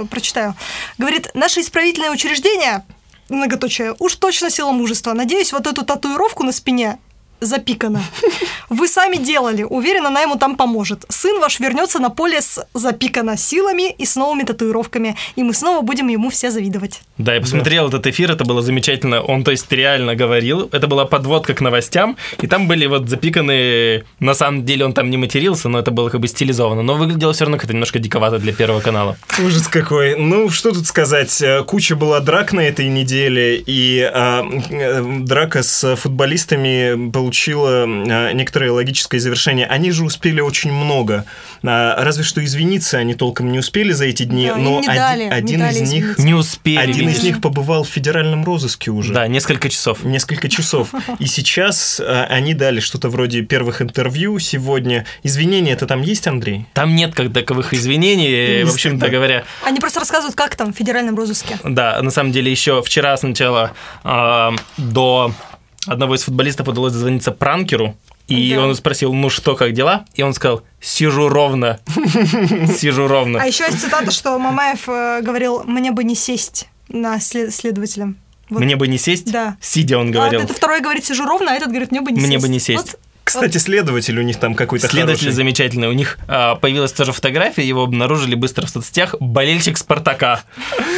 прочитаю. 0.09 0.55
Говорит, 0.97 1.29
наше 1.33 1.61
исправительное 1.61 2.11
учреждение 2.11 2.83
многоточие, 3.29 3.95
уж 3.99 4.15
точно 4.15 4.49
сила 4.49 4.71
мужества. 4.71 5.13
Надеюсь, 5.13 5.51
вот 5.53 5.65
эту 5.67 5.83
татуировку 5.83 6.43
на 6.43 6.51
спине 6.51 6.99
запикано. 7.39 8.03
Вы 8.69 8.87
сами 8.87 9.17
делали. 9.17 9.63
Уверена, 9.63 10.07
она 10.07 10.21
ему 10.21 10.37
там 10.37 10.55
поможет. 10.55 11.05
Сын 11.09 11.39
ваш 11.39 11.59
вернется 11.59 11.99
на 11.99 12.09
поле 12.09 12.41
с 12.41 12.65
запикано 12.73 13.37
силами 13.37 13.91
и 13.91 14.05
с 14.05 14.15
новыми 14.15 14.43
татуировками. 14.43 15.15
И 15.35 15.43
мы 15.43 15.53
снова 15.53 15.81
будем 15.81 16.07
ему 16.07 16.29
все 16.29 16.51
завидовать. 16.51 17.01
Да, 17.17 17.35
я 17.35 17.41
посмотрел 17.41 17.87
этот 17.87 18.07
эфир, 18.07 18.31
это 18.31 18.43
было 18.43 18.61
замечательно. 18.61 19.21
Он, 19.21 19.43
то 19.43 19.51
есть, 19.51 19.71
реально 19.71 20.15
говорил. 20.15 20.69
Это 20.71 20.87
была 20.87 21.05
подводка 21.05 21.53
к 21.53 21.61
новостям. 21.61 22.17
И 22.41 22.47
там 22.47 22.67
были 22.67 22.85
вот 22.87 23.09
запиканные... 23.09 24.05
На 24.19 24.33
самом 24.33 24.65
деле 24.65 24.85
он 24.85 24.93
там 24.93 25.09
не 25.09 25.17
матерился, 25.17 25.69
но 25.69 25.79
это 25.79 25.91
было 25.91 26.09
как 26.09 26.21
бы 26.21 26.27
стилизовано. 26.27 26.81
Но 26.81 26.95
выглядело 26.95 27.33
все 27.33 27.45
равно 27.45 27.57
как-то 27.57 27.73
немножко 27.73 27.99
диковато 27.99 28.39
для 28.39 28.53
Первого 28.53 28.81
канала. 28.81 29.17
Ужас 29.43 29.67
какой. 29.67 30.15
Ну, 30.17 30.49
что 30.49 30.71
тут 30.71 30.87
сказать. 30.87 31.41
Э, 31.41 31.63
Куча 31.63 31.95
была 31.95 32.19
драк 32.19 32.53
на 32.53 32.61
этой 32.61 32.87
неделе, 32.87 33.57
и 33.57 34.01
а, 34.01 34.43
э, 34.69 35.03
драка 35.19 35.63
с 35.63 35.95
футболистами 35.95 37.11
получила 37.11 37.83
а, 37.85 38.31
некоторое 38.55 38.71
логическое 38.71 39.19
завершение. 39.19 39.67
Они 39.67 39.91
же 39.91 40.05
успели 40.05 40.39
очень 40.39 40.71
много. 40.71 41.25
А, 41.63 42.01
разве 42.01 42.23
что 42.23 42.43
извиниться 42.43 42.97
они 42.97 43.13
толком 43.13 43.51
не 43.51 43.59
успели 43.59 43.91
за 43.91 44.05
эти 44.05 44.23
дни, 44.23 44.47
Да, 44.47 44.55
но 44.55 44.79
не 44.79 44.87
один, 44.87 44.95
дали, 44.95 45.23
не 45.23 45.29
один 45.29 45.59
дали 45.59 45.75
из 45.75 45.91
них... 45.91 46.17
Не 46.17 46.33
успели. 46.33 46.77
Один 46.77 47.07
видишь. 47.07 47.17
из 47.17 47.23
них 47.23 47.41
побывал 47.41 47.83
в 47.83 47.89
федеральном 47.89 48.45
розыске 48.45 48.91
уже. 48.91 49.13
Да, 49.13 49.27
несколько 49.27 49.67
часов. 49.69 50.05
Несколько 50.05 50.47
часов. 50.47 50.93
И 51.19 51.25
сейчас 51.25 51.99
а, 51.99 52.27
они 52.29 52.53
дали 52.53 52.79
что-то 52.79 53.09
вроде 53.09 53.41
первых 53.41 53.81
интервью 53.81 54.39
сегодня. 54.39 55.05
Извинения 55.23 55.73
это 55.73 55.85
там 55.85 56.01
есть, 56.01 56.25
Андрей? 56.27 56.65
Там 56.73 56.95
нет 56.95 57.13
как 57.13 57.33
таковых 57.33 57.73
извинений, 57.73 58.63
в 58.63 58.73
общем-то 58.73 59.09
говоря. 59.09 59.43
Они 59.65 59.81
просто 59.81 59.99
рассказывают, 59.99 60.35
как 60.35 60.55
там 60.55 60.73
в 60.73 60.77
федеральном 60.77 61.17
розыске. 61.17 61.57
Да, 61.65 62.01
на 62.01 62.11
самом 62.11 62.31
деле 62.31 62.49
еще 62.49 62.81
вчера 62.81 63.17
сначала 63.17 63.73
э, 64.05 64.51
до 64.77 65.33
одного 65.87 66.15
из 66.15 66.23
футболистов 66.23 66.67
удалось 66.67 66.93
дозвониться 66.93 67.31
пранкеру, 67.31 67.95
и 68.27 68.53
Да. 68.55 68.61
он 68.65 68.75
спросил, 68.75 69.13
ну 69.13 69.29
что, 69.29 69.55
как 69.55 69.73
дела? 69.73 70.05
И 70.15 70.23
он 70.23 70.33
сказал, 70.33 70.63
сижу 70.81 71.29
ровно, 71.29 71.79
сижу 72.77 73.07
ровно. 73.07 73.39
А 73.41 73.45
еще 73.45 73.65
есть 73.65 73.81
цитата, 73.81 74.11
что 74.11 74.37
Мамаев 74.39 74.87
э, 74.89 75.21
говорил, 75.21 75.63
мне 75.65 75.91
бы 75.91 76.03
не 76.03 76.15
сесть 76.15 76.67
на 76.89 77.19
след- 77.19 77.53
следователя. 77.53 78.13
Вот. 78.49 78.61
Мне 78.61 78.75
бы 78.75 78.87
не 78.87 78.97
сесть, 78.99 79.31
Да. 79.31 79.57
сидя 79.59 79.97
он 79.97 80.09
А 80.09 80.11
говорил. 80.11 80.39
это 80.41 80.53
второй 80.53 80.79
говорит, 80.81 81.03
сижу 81.05 81.25
ровно, 81.25 81.51
а 81.51 81.55
этот 81.55 81.69
говорит, 81.69 81.91
мне 81.91 82.01
бы 82.01 82.11
не 82.11 82.19
Мне 82.21 82.33
сесть. 82.33 82.41
бы 82.43 82.49
не 82.49 82.59
сесть. 82.59 82.79
Вот 82.93 82.99
Кстати, 83.25 83.57
следователь 83.57 84.17
у 84.19 84.21
них 84.21 84.37
там 84.37 84.53
какой-то 84.53 84.87
Следователь 84.87 85.21
хороший. 85.25 85.35
замечательный. 85.35 85.87
У 85.87 85.93
них 85.93 86.17
а, 86.27 86.55
появилась 86.55 86.93
тоже 86.93 87.11
фотография, 87.11 87.67
его 87.67 87.83
обнаружили 87.83 88.35
быстро 88.35 88.67
в 88.67 88.69
соцсетях. 88.69 89.15
Болельщик 89.19 89.77
Спартака. 89.77 90.43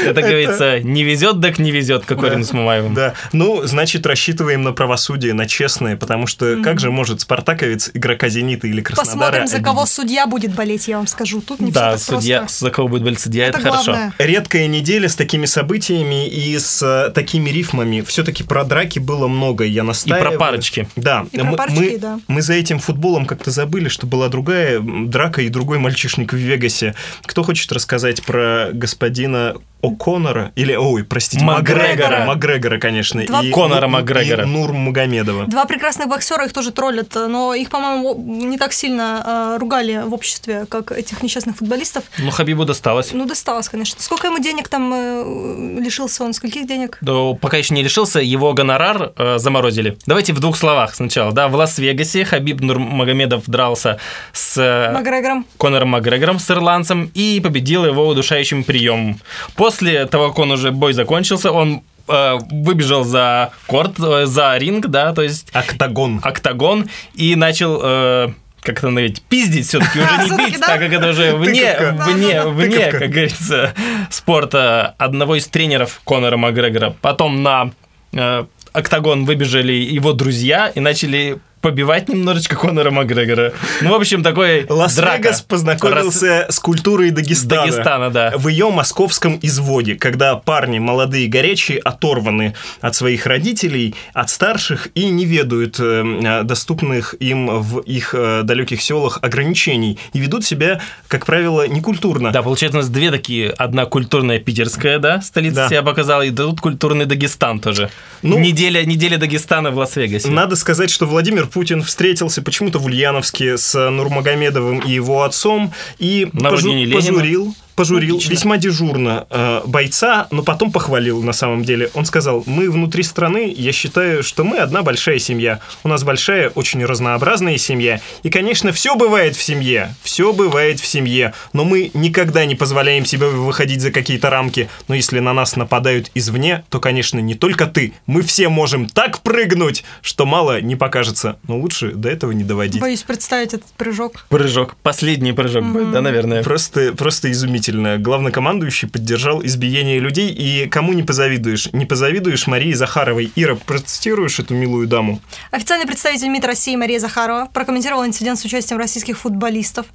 Это, 0.03 0.21
говорится, 0.21 0.79
не 0.81 1.03
везет, 1.03 1.41
так 1.41 1.57
не 1.57 1.71
везет, 1.71 2.05
как 2.05 2.21
Орин 2.23 2.43
с 2.43 2.51
Мамаевым. 2.51 2.93
Да, 2.93 3.13
ну, 3.31 3.65
значит, 3.65 4.05
рассчитываем 4.05 4.61
на 4.61 4.73
правосудие, 4.73 5.33
на 5.33 5.47
честное, 5.47 5.95
потому 5.95 6.27
что 6.27 6.61
как 6.61 6.79
же 6.79 6.91
может 6.91 7.21
спартаковец 7.21 7.91
игрока 7.93 8.27
«Зенита» 8.29 8.67
или 8.67 8.81
Краснодара 8.81 9.15
Посмотрим, 9.19 9.47
за 9.47 9.59
кого 9.61 9.85
судья 9.85 10.27
будет 10.27 10.53
болеть, 10.53 10.87
я 10.89 10.97
вам 10.97 11.07
скажу. 11.07 11.41
Тут 11.41 11.61
не 11.61 11.71
Да, 11.71 11.97
судья, 11.97 12.45
за 12.49 12.69
кого 12.71 12.89
будет 12.89 13.03
болеть 13.03 13.19
судья, 13.21 13.47
это, 13.47 13.59
хорошо. 13.61 13.97
Редкая 14.17 14.67
неделя 14.67 15.07
с 15.07 15.15
такими 15.15 15.45
событиями 15.45 16.27
и 16.27 16.59
с 16.59 16.81
э, 16.83 17.11
такими 17.11 17.49
рифмами. 17.49 18.01
Все-таки 18.01 18.43
про 18.43 18.63
драки 18.65 18.99
было 18.99 19.27
много, 19.27 19.63
я 19.63 19.81
И 19.81 19.85
настаиваю. 19.85 20.31
про 20.31 20.37
парочки. 20.37 20.89
Да, 20.97 21.25
И 21.31 21.37
про 21.37 21.53
парочки, 21.53 21.79
мы- 21.79 22.16
мы 22.27 22.41
за 22.41 22.53
этим 22.53 22.79
футболом 22.79 23.25
как-то 23.25 23.51
забыли, 23.51 23.89
что 23.89 24.07
была 24.07 24.29
другая 24.29 24.79
драка 24.79 25.41
и 25.41 25.49
другой 25.49 25.79
мальчишник 25.79 26.33
в 26.33 26.37
Вегасе. 26.37 26.95
Кто 27.23 27.43
хочет 27.43 27.71
рассказать 27.71 28.23
про 28.23 28.69
господина 28.73 29.55
О'Коннора? 29.81 30.51
Или, 30.55 30.75
ой, 30.75 31.03
простите, 31.03 31.43
Макгрегора. 31.43 32.25
Макгрегора. 32.25 32.79
Конечно. 32.79 33.23
Два- 33.25 33.41
и 33.41 33.51
Конора 33.51 33.87
Макгрегора. 33.87 34.43
И 34.43 34.47
Нур 34.47 34.73
Магомедова. 34.73 35.45
Два 35.45 35.65
прекрасных 35.65 36.07
боксера 36.07 36.45
их 36.45 36.53
тоже 36.53 36.71
троллят, 36.71 37.13
но 37.13 37.53
их, 37.53 37.69
по-моему, 37.69 38.15
не 38.17 38.57
так 38.57 38.73
сильно 38.73 39.55
э, 39.55 39.57
ругали 39.59 40.01
в 40.03 40.13
обществе, 40.13 40.65
как 40.67 40.91
этих 40.91 41.21
несчастных 41.21 41.57
футболистов. 41.57 42.05
Ну, 42.17 42.31
Хабибу 42.31 42.65
досталось. 42.65 43.11
Ну, 43.13 43.25
досталось, 43.25 43.69
конечно. 43.69 44.01
Сколько 44.01 44.27
ему 44.27 44.39
денег 44.39 44.67
там 44.67 44.91
э, 44.93 45.79
лишился 45.79 46.23
он? 46.23 46.33
Скольких 46.33 46.65
денег? 46.67 46.97
Да, 47.01 47.33
пока 47.39 47.57
еще 47.57 47.73
не 47.75 47.83
лишился, 47.83 48.19
его 48.19 48.53
гонорар 48.53 49.13
э, 49.15 49.37
заморозили. 49.37 49.97
Давайте 50.07 50.33
в 50.33 50.39
двух 50.39 50.57
словах 50.57 50.95
сначала. 50.95 51.31
Да, 51.31 51.47
в 51.49 51.55
Лас-Вегасе 51.55 52.25
Хабиб 52.25 52.61
Нурмагомедов 52.61 53.43
дрался 53.47 53.99
с 54.33 54.57
э, 54.57 54.91
Макгрегором. 54.93 55.45
Конором 55.59 55.89
Макгрегором, 55.89 56.39
с 56.39 56.49
ирландцем, 56.49 57.11
и 57.13 57.39
победил 57.43 57.85
его 57.85 58.07
удушающим 58.07 58.63
приемом. 58.63 59.19
После 59.55 59.66
того, 60.05 60.29
как 60.29 60.39
он 60.39 60.51
уже 60.51 60.71
бой 60.71 60.93
закончился, 60.93 61.51
он 61.51 61.81
э, 62.07 62.37
выбежал 62.51 63.03
за 63.03 63.51
корт, 63.67 63.99
э, 63.99 64.25
за 64.25 64.57
ринг, 64.57 64.87
да, 64.87 65.13
то 65.13 65.21
есть 65.21 65.49
Октагон. 65.53 66.19
октагон, 66.23 66.89
и 67.15 67.35
начал... 67.35 67.79
э, 67.83 68.29
как 68.61 68.79
это 68.79 68.89
наверное, 68.89 69.17
пиздить 69.29 69.67
все-таки, 69.67 69.99
уже 69.99 70.29
не 70.37 70.45
бить, 70.45 70.59
так 70.59 70.79
как 70.79 70.91
это 70.91 71.09
уже 71.09 71.35
вне, 71.35 71.77
вне, 71.91 72.43
вне, 72.43 72.91
как 72.91 73.09
говорится, 73.09 73.73
спорта 74.09 74.95
одного 74.97 75.35
из 75.35 75.47
тренеров 75.47 76.01
Конора 76.05 76.37
Макгрегора. 76.37 76.93
Потом 77.01 77.43
на 77.43 77.71
э, 78.11 78.45
октагон 78.73 79.25
выбежали 79.25 79.73
его 79.73 80.13
друзья 80.13 80.67
и 80.67 80.79
начали 80.79 81.39
побивать 81.61 82.09
немножечко 82.09 82.55
Конора 82.55 82.91
Макгрегора. 82.91 83.53
Ну, 83.81 83.91
в 83.91 83.95
общем, 83.95 84.23
такой 84.23 84.61
драка. 84.61 84.73
Лас-Вегас 84.73 85.41
познакомился 85.41 86.45
с 86.49 86.59
культурой 86.59 87.11
Дагестана. 87.11 87.61
Дагестана, 87.63 88.09
да. 88.09 88.33
В 88.37 88.47
ее 88.47 88.69
московском 88.69 89.39
изводе, 89.41 89.95
когда 89.95 90.35
парни 90.35 90.79
молодые 90.79 91.25
и 91.25 91.27
горячие 91.27 91.79
оторваны 91.79 92.53
от 92.81 92.95
своих 92.95 93.25
родителей, 93.25 93.95
от 94.13 94.29
старших 94.29 94.89
и 94.95 95.09
не 95.09 95.25
ведают 95.25 95.77
э, 95.79 96.41
доступных 96.43 97.15
им 97.19 97.47
в 97.61 97.79
их 97.79 98.13
э, 98.13 98.41
далеких 98.43 98.81
селах 98.81 99.19
ограничений 99.21 99.97
и 100.13 100.19
ведут 100.19 100.45
себя, 100.45 100.79
как 101.07 101.25
правило, 101.25 101.67
некультурно. 101.67 102.31
Да, 102.31 102.43
получается, 102.43 102.77
у 102.77 102.81
нас 102.81 102.89
две 102.89 103.11
такие. 103.11 103.49
Одна 103.49 103.85
культурная 103.85 104.39
питерская, 104.39 104.99
да, 104.99 105.21
столица 105.21 105.55
Да. 105.55 105.69
себя 105.69 105.81
показала, 105.81 106.21
и 106.21 106.31
тут 106.31 106.61
культурный 106.61 107.05
Дагестан 107.05 107.59
тоже. 107.59 107.89
Ну- 108.21 108.37
неделя, 108.37 108.83
неделя 108.85 109.17
Дагестана 109.17 109.71
в 109.71 109.77
Лас-Вегасе. 109.77 110.29
Надо 110.29 110.55
сказать, 110.55 110.89
что 110.91 111.05
Владимир 111.05 111.46
Путин 111.47 111.81
встретился 111.83 112.41
почему-то 112.41 112.79
в 112.79 112.85
Ульяновске 112.85 113.57
с 113.57 113.73
Нурмагомедовым 113.89 114.79
и 114.79 114.91
его 114.91 115.23
отцом 115.23 115.73
и 115.99 116.27
На 116.33 116.49
пожу- 116.49 116.91
пожурил, 116.93 117.55
пожурил 117.77 118.15
Логично. 118.15 118.31
весьма 118.31 118.57
дежурно 118.57 119.27
э, 119.29 119.61
бойца, 119.65 120.27
но 120.31 120.41
потом 120.41 120.71
похвалил 120.71 121.21
на 121.21 121.31
самом 121.31 121.63
деле. 121.63 121.91
Он 121.93 122.05
сказал, 122.05 122.43
мы 122.47 122.71
внутри 122.71 123.03
страны, 123.03 123.53
я 123.55 123.71
считаю, 123.71 124.23
что 124.23 124.43
мы 124.43 124.57
одна 124.57 124.81
большая 124.81 125.19
семья. 125.19 125.59
У 125.83 125.87
нас 125.87 126.03
большая, 126.03 126.49
очень 126.49 126.83
разнообразная 126.83 127.57
семья. 127.57 128.01
И, 128.23 128.31
конечно, 128.31 128.71
все 128.71 128.95
бывает 128.95 129.35
в 129.35 129.43
семье. 129.43 129.95
Все 130.01 130.33
бывает 130.33 130.79
в 130.79 130.87
семье. 130.87 131.35
Но 131.53 131.65
мы 131.65 131.91
никогда 131.93 132.45
не 132.45 132.55
позволяем 132.55 133.05
себе 133.05 133.27
выходить 133.27 133.81
за 133.81 133.91
какие-то 133.91 134.31
рамки. 134.31 134.69
Но 134.87 134.95
если 134.95 135.19
на 135.19 135.33
нас 135.33 135.55
нападают 135.55 136.09
извне, 136.15 136.63
то, 136.69 136.79
конечно, 136.79 137.19
не 137.19 137.35
только 137.35 137.67
ты. 137.67 137.93
Мы 138.07 138.23
все 138.23 138.49
можем 138.49 138.89
так 138.89 139.19
прыгнуть, 139.19 139.83
что 140.01 140.25
мало 140.25 140.61
не 140.61 140.75
покажется. 140.75 141.37
Но 141.47 141.59
лучше 141.59 141.91
до 141.91 142.09
этого 142.09 142.31
не 142.31 142.43
доводить. 142.43 142.81
Боюсь 142.81 143.03
представить 143.03 143.53
этот 143.53 143.67
прыжок. 143.77 144.25
Прыжок. 144.29 144.75
Последний 144.81 145.31
прыжок 145.31 145.63
будет, 145.63 145.91
да, 145.91 146.01
наверное. 146.01 146.41
Просто, 146.41 146.93
просто 146.93 147.31
изумительно. 147.31 147.66
Главнокомандующий 147.73 148.87
поддержал 148.87 149.43
избиение 149.43 149.99
людей, 149.99 150.29
и 150.29 150.67
кому 150.67 150.93
не 150.93 151.03
позавидуешь? 151.03 151.71
Не 151.73 151.85
позавидуешь 151.85 152.47
Марии 152.47 152.73
Захаровой. 152.73 153.31
Ира, 153.35 153.55
процитируешь 153.55 154.39
эту 154.39 154.53
милую 154.53 154.87
даму? 154.87 155.21
Официальный 155.51 155.87
представитель 155.87 156.29
МИД 156.29 156.45
России 156.45 156.75
Мария 156.75 156.99
Захарова 156.99 157.49
прокомментировала 157.53 158.05
инцидент 158.05 158.39
с 158.39 158.45
участием 158.45 158.79
российских 158.79 159.17
футболистов. 159.17 159.87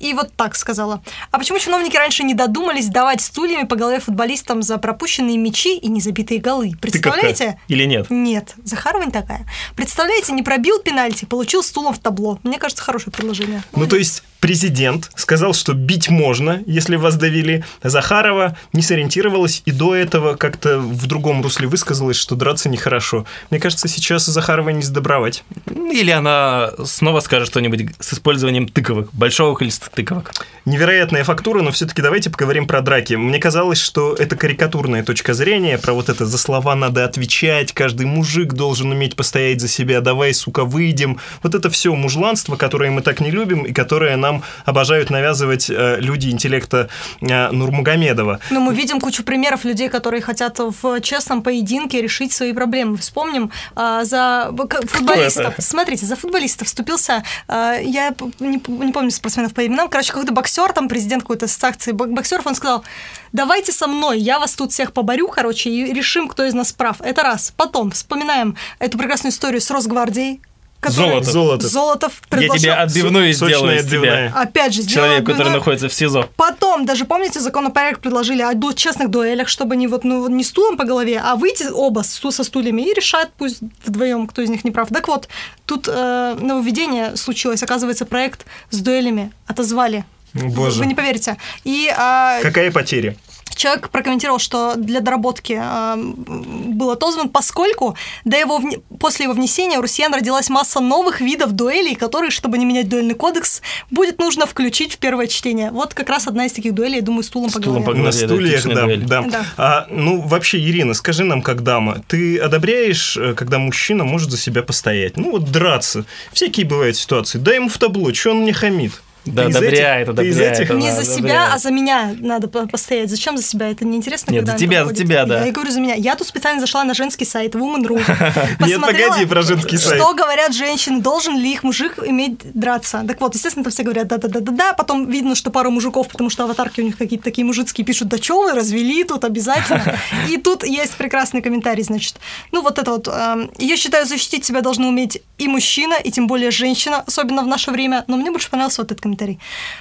И 0.00 0.14
вот 0.14 0.32
так 0.34 0.56
сказала. 0.56 1.02
А 1.30 1.38
почему 1.38 1.58
чиновники 1.58 1.96
раньше 1.96 2.24
не 2.24 2.34
додумались 2.34 2.88
давать 2.88 3.20
стульями 3.20 3.66
по 3.66 3.76
голове 3.76 4.00
футболистам 4.00 4.62
за 4.62 4.78
пропущенные 4.78 5.36
мячи 5.36 5.76
и 5.76 5.88
незабитые 5.88 6.40
голы? 6.40 6.72
Представляете? 6.80 7.58
Или 7.68 7.84
нет? 7.84 8.06
Нет, 8.08 8.54
Захарова 8.64 9.04
не 9.04 9.12
такая. 9.12 9.46
Представляете, 9.76 10.32
не 10.32 10.42
пробил 10.42 10.80
пенальти, 10.80 11.26
получил 11.26 11.62
стулом 11.62 11.92
в 11.92 11.98
табло. 11.98 12.40
Мне 12.42 12.58
кажется, 12.58 12.82
хорошее 12.82 13.12
предложение. 13.12 13.62
Ну, 13.76 13.86
то 13.86 13.96
есть 13.96 14.22
президент 14.40 15.10
сказал, 15.14 15.52
что 15.52 15.74
бить 15.74 16.08
можно, 16.08 16.62
если 16.66 16.96
вас 16.96 17.16
довели. 17.16 17.62
Захарова 17.82 18.56
не 18.72 18.80
сориентировалась 18.80 19.62
и 19.66 19.70
до 19.70 19.94
этого 19.94 20.34
как-то 20.34 20.78
в 20.78 21.06
другом 21.06 21.42
русле 21.42 21.68
высказалась, 21.68 22.16
что 22.16 22.34
драться 22.36 22.70
нехорошо. 22.70 23.26
Мне 23.50 23.60
кажется, 23.60 23.86
сейчас 23.86 24.24
Захарова 24.24 24.70
не 24.70 24.82
сдобровать. 24.82 25.44
Или 25.66 26.10
она 26.10 26.70
снова 26.84 27.20
скажет 27.20 27.48
что-нибудь 27.48 27.90
с 28.00 28.14
использованием 28.14 28.66
тыковых, 28.66 29.12
большого 29.12 29.54
количества 29.54 29.89
тыковок. 29.94 30.32
Невероятная 30.66 31.24
фактура, 31.24 31.62
но 31.62 31.70
все-таки 31.70 32.02
давайте 32.02 32.30
поговорим 32.30 32.66
про 32.66 32.80
драки. 32.80 33.14
Мне 33.14 33.38
казалось, 33.38 33.80
что 33.80 34.14
это 34.14 34.36
карикатурная 34.36 35.02
точка 35.02 35.32
зрения, 35.32 35.78
про 35.78 35.94
вот 35.94 36.08
это 36.08 36.26
за 36.26 36.38
слова 36.38 36.74
надо 36.74 37.04
отвечать, 37.04 37.72
каждый 37.72 38.06
мужик 38.06 38.52
должен 38.52 38.90
уметь 38.90 39.16
постоять 39.16 39.60
за 39.60 39.68
себя, 39.68 40.00
давай, 40.00 40.34
сука, 40.34 40.64
выйдем. 40.64 41.18
Вот 41.42 41.54
это 41.54 41.70
все 41.70 41.94
мужланство, 41.94 42.56
которое 42.56 42.90
мы 42.90 43.00
так 43.00 43.20
не 43.20 43.30
любим 43.30 43.62
и 43.62 43.72
которое 43.72 44.16
нам 44.16 44.42
обожают 44.64 45.10
навязывать 45.10 45.70
э, 45.70 45.96
люди 45.98 46.28
интеллекта 46.28 46.88
э, 47.20 47.50
Нурмагомедова. 47.50 48.40
Но 48.50 48.60
мы 48.60 48.74
видим 48.74 49.00
кучу 49.00 49.24
примеров 49.24 49.64
людей, 49.64 49.88
которые 49.88 50.20
хотят 50.20 50.58
в 50.58 51.00
честном 51.00 51.42
поединке 51.42 52.02
решить 52.02 52.32
свои 52.32 52.52
проблемы. 52.52 52.98
Вспомним 52.98 53.50
э, 53.76 54.00
за 54.04 54.52
футболистов. 54.86 55.54
Смотрите, 55.58 56.06
за 56.06 56.16
футболистов 56.16 56.68
вступился, 56.68 57.24
э, 57.48 57.78
я 57.82 58.14
не, 58.38 58.60
не 58.68 58.92
помню 58.92 59.10
спортсменов 59.10 59.54
по 59.54 59.66
именам, 59.66 59.79
короче, 59.88 60.12
какой-то 60.12 60.32
боксер, 60.32 60.72
там 60.72 60.88
президент 60.88 61.22
какой-то 61.22 61.46
ассоциации 61.46 61.92
бок- 61.92 62.10
боксеров, 62.10 62.46
он 62.46 62.54
сказал, 62.54 62.84
давайте 63.32 63.72
со 63.72 63.86
мной, 63.86 64.18
я 64.18 64.38
вас 64.38 64.54
тут 64.54 64.72
всех 64.72 64.92
поборю, 64.92 65.28
короче, 65.28 65.70
и 65.70 65.92
решим, 65.92 66.28
кто 66.28 66.44
из 66.44 66.54
нас 66.54 66.72
прав. 66.72 67.00
Это 67.00 67.22
раз. 67.22 67.52
Потом 67.56 67.90
вспоминаем 67.90 68.56
эту 68.78 68.98
прекрасную 68.98 69.32
историю 69.32 69.60
с 69.60 69.70
Росгвардией. 69.70 70.40
Которая- 70.80 71.22
Золотов. 71.22 71.30
Золотов. 71.32 71.70
Золотов 71.70 72.12
Я 72.12 72.38
тебе 72.38 72.48
предложил- 72.48 72.72
отбивную 72.74 73.34
Сочная 73.34 73.48
сделаю 73.58 73.76
из 73.78 73.84
отбивная. 73.84 74.28
тебя. 74.30 74.40
Опять 74.40 74.74
же, 74.74 74.86
Человек, 74.86 75.18
который 75.20 75.32
отбивную. 75.34 75.56
находится 75.58 75.88
в 75.88 75.92
СИЗО. 75.94 76.28
Потом, 76.36 76.86
даже 76.86 77.04
помните, 77.04 77.40
законопроект 77.40 78.00
предложили 78.00 78.42
о 78.42 78.54
ду- 78.54 78.72
честных 78.72 79.10
дуэлях, 79.10 79.48
чтобы 79.48 79.76
не 79.76 79.86
вот 79.86 80.04
ну, 80.04 80.28
не 80.28 80.42
стулом 80.44 80.76
по 80.76 80.84
голове, 80.84 81.20
а 81.22 81.36
выйти 81.36 81.64
оба 81.72 82.00
с- 82.02 82.18
со 82.30 82.44
стульями 82.44 82.82
и 82.82 82.94
решать 82.94 83.28
пусть 83.36 83.60
вдвоем, 83.84 84.26
кто 84.26 84.42
из 84.42 84.48
них 84.48 84.64
не 84.64 84.70
прав. 84.70 84.88
Так 84.88 85.08
вот, 85.08 85.28
тут 85.66 85.86
э, 85.88 86.36
нововведение 86.40 87.16
случилось. 87.16 87.62
Оказывается, 87.62 88.06
проект 88.06 88.46
с 88.70 88.78
дуэлями 88.78 89.32
отозвали. 89.46 90.04
Боже. 90.32 90.78
Вы 90.78 90.86
не 90.86 90.94
поверите. 90.94 91.36
И 91.64 91.92
а, 91.96 92.40
Какая 92.42 92.70
потеря? 92.70 93.16
Человек 93.54 93.90
прокомментировал, 93.90 94.38
что 94.38 94.74
для 94.76 95.00
доработки 95.00 95.58
э, 95.60 95.96
был 95.96 96.90
отозван, 96.90 97.28
поскольку 97.28 97.96
до 98.24 98.36
его 98.36 98.58
вне- 98.58 98.80
после 98.98 99.24
его 99.24 99.34
внесения 99.34 99.78
у 99.78 99.82
россиян 99.82 100.12
родилась 100.14 100.48
масса 100.48 100.80
новых 100.80 101.20
видов 101.20 101.52
дуэлей, 101.52 101.94
которые, 101.94 102.30
чтобы 102.30 102.58
не 102.58 102.64
менять 102.64 102.88
дуэльный 102.88 103.14
кодекс, 103.14 103.62
будет 103.90 104.18
нужно 104.18 104.46
включить 104.46 104.94
в 104.94 104.98
первое 104.98 105.26
чтение. 105.26 105.70
Вот 105.70 105.94
как 105.94 106.08
раз 106.08 106.26
одна 106.26 106.46
из 106.46 106.52
таких 106.52 106.74
дуэлей, 106.74 106.96
я 106.96 107.02
думаю, 107.02 107.22
стулом, 107.22 107.50
Стулом 107.50 107.84
по 107.84 107.92
голове. 107.92 108.02
На 108.02 108.12
стульях, 108.12 108.64
да, 108.66 108.86
да. 109.06 109.22
Да. 109.30 109.44
А, 109.56 109.86
ну, 109.90 110.20
вообще, 110.20 110.58
Ирина, 110.58 110.94
скажи 110.94 111.24
нам, 111.24 111.42
как 111.42 111.62
дама, 111.62 112.02
ты 112.08 112.38
одобряешь, 112.38 113.16
э, 113.16 113.34
когда 113.34 113.58
мужчина 113.58 114.04
может 114.04 114.30
за 114.30 114.38
себя 114.38 114.62
постоять? 114.62 115.16
Ну, 115.16 115.32
вот 115.32 115.50
драться. 115.50 116.04
Всякие 116.32 116.66
бывают 116.66 116.96
ситуации. 116.96 117.38
Дай 117.38 117.56
ему 117.56 117.68
в 117.68 117.78
табло, 117.78 118.12
что 118.14 118.30
он 118.30 118.38
мне 118.38 118.52
хамит? 118.52 118.92
Да, 119.26 119.44
Ты 119.44 119.50
одобряет, 119.50 120.08
этих- 120.08 120.16
ты 120.16 120.28
из 120.28 120.36
одобряет, 120.36 120.70
она 120.70 120.80
Не 120.80 120.90
за 120.92 121.04
себя, 121.04 121.16
одобряет. 121.16 121.50
а 121.54 121.58
за 121.58 121.70
меня 121.70 122.14
надо 122.18 122.48
по- 122.48 122.66
постоять. 122.66 123.10
Зачем 123.10 123.36
за 123.36 123.42
себя? 123.42 123.70
Это 123.70 123.84
неинтересно, 123.84 124.30
Нет, 124.32 124.40
когда 124.40 124.52
за 124.52 124.58
тебя, 124.64 124.84
за 124.86 124.94
тебя, 124.94 125.24
да. 125.26 125.44
Я 125.44 125.52
говорю 125.52 125.70
за 125.70 125.80
меня. 125.80 125.94
Я 125.94 126.16
тут 126.16 126.26
специально 126.26 126.60
зашла 126.60 126.84
на 126.84 126.94
женский 126.94 127.24
сайт 127.26 127.54
Woman.ru. 127.54 127.96
Нет, 128.66 128.80
погоди, 128.80 129.26
про 129.26 129.42
женский 129.42 129.76
сайт. 129.76 130.00
Что 130.00 130.14
говорят 130.14 130.54
женщины? 130.54 131.00
Должен 131.00 131.36
ли 131.38 131.52
их 131.52 131.62
мужик 131.64 131.98
иметь 132.04 132.38
драться? 132.54 133.04
Так 133.06 133.20
вот, 133.20 133.34
естественно, 133.34 133.64
там 133.64 133.72
все 133.72 133.82
говорят 133.82 134.08
да-да-да-да-да. 134.08 134.72
Потом 134.72 135.08
видно, 135.10 135.34
что 135.34 135.50
пару 135.50 135.70
мужиков, 135.70 136.08
потому 136.08 136.30
что 136.30 136.44
аватарки 136.44 136.80
у 136.80 136.84
них 136.84 136.96
какие-то 136.96 137.24
такие 137.24 137.44
мужицкие, 137.44 137.84
пишут, 137.84 138.08
да 138.08 138.18
чё 138.18 138.42
вы, 138.42 138.52
развели 138.52 139.04
тут 139.04 139.24
обязательно. 139.24 139.98
И 140.28 140.38
тут 140.38 140.64
есть 140.64 140.94
прекрасный 140.94 141.42
комментарий, 141.42 141.82
значит. 141.84 142.16
Ну, 142.52 142.62
вот 142.62 142.78
это 142.78 142.90
вот. 142.92 143.06
эм, 143.08 143.50
Я 143.58 143.76
считаю, 143.76 144.06
защитить 144.06 144.44
себя 144.44 144.60
должны 144.62 144.86
уметь 144.86 145.22
и 145.38 145.46
мужчина, 145.48 145.94
и 146.02 146.10
тем 146.10 146.26
более 146.26 146.50
женщина, 146.50 147.04
особенно 147.06 147.42
в 147.42 147.46
наше 147.46 147.70
время. 147.70 148.04
Но 148.08 148.16
мне 148.16 148.30
больше 148.30 148.50
понравился 148.50 148.82
вот 148.82 148.92
этот 148.92 149.04
комментарий. 149.10 149.38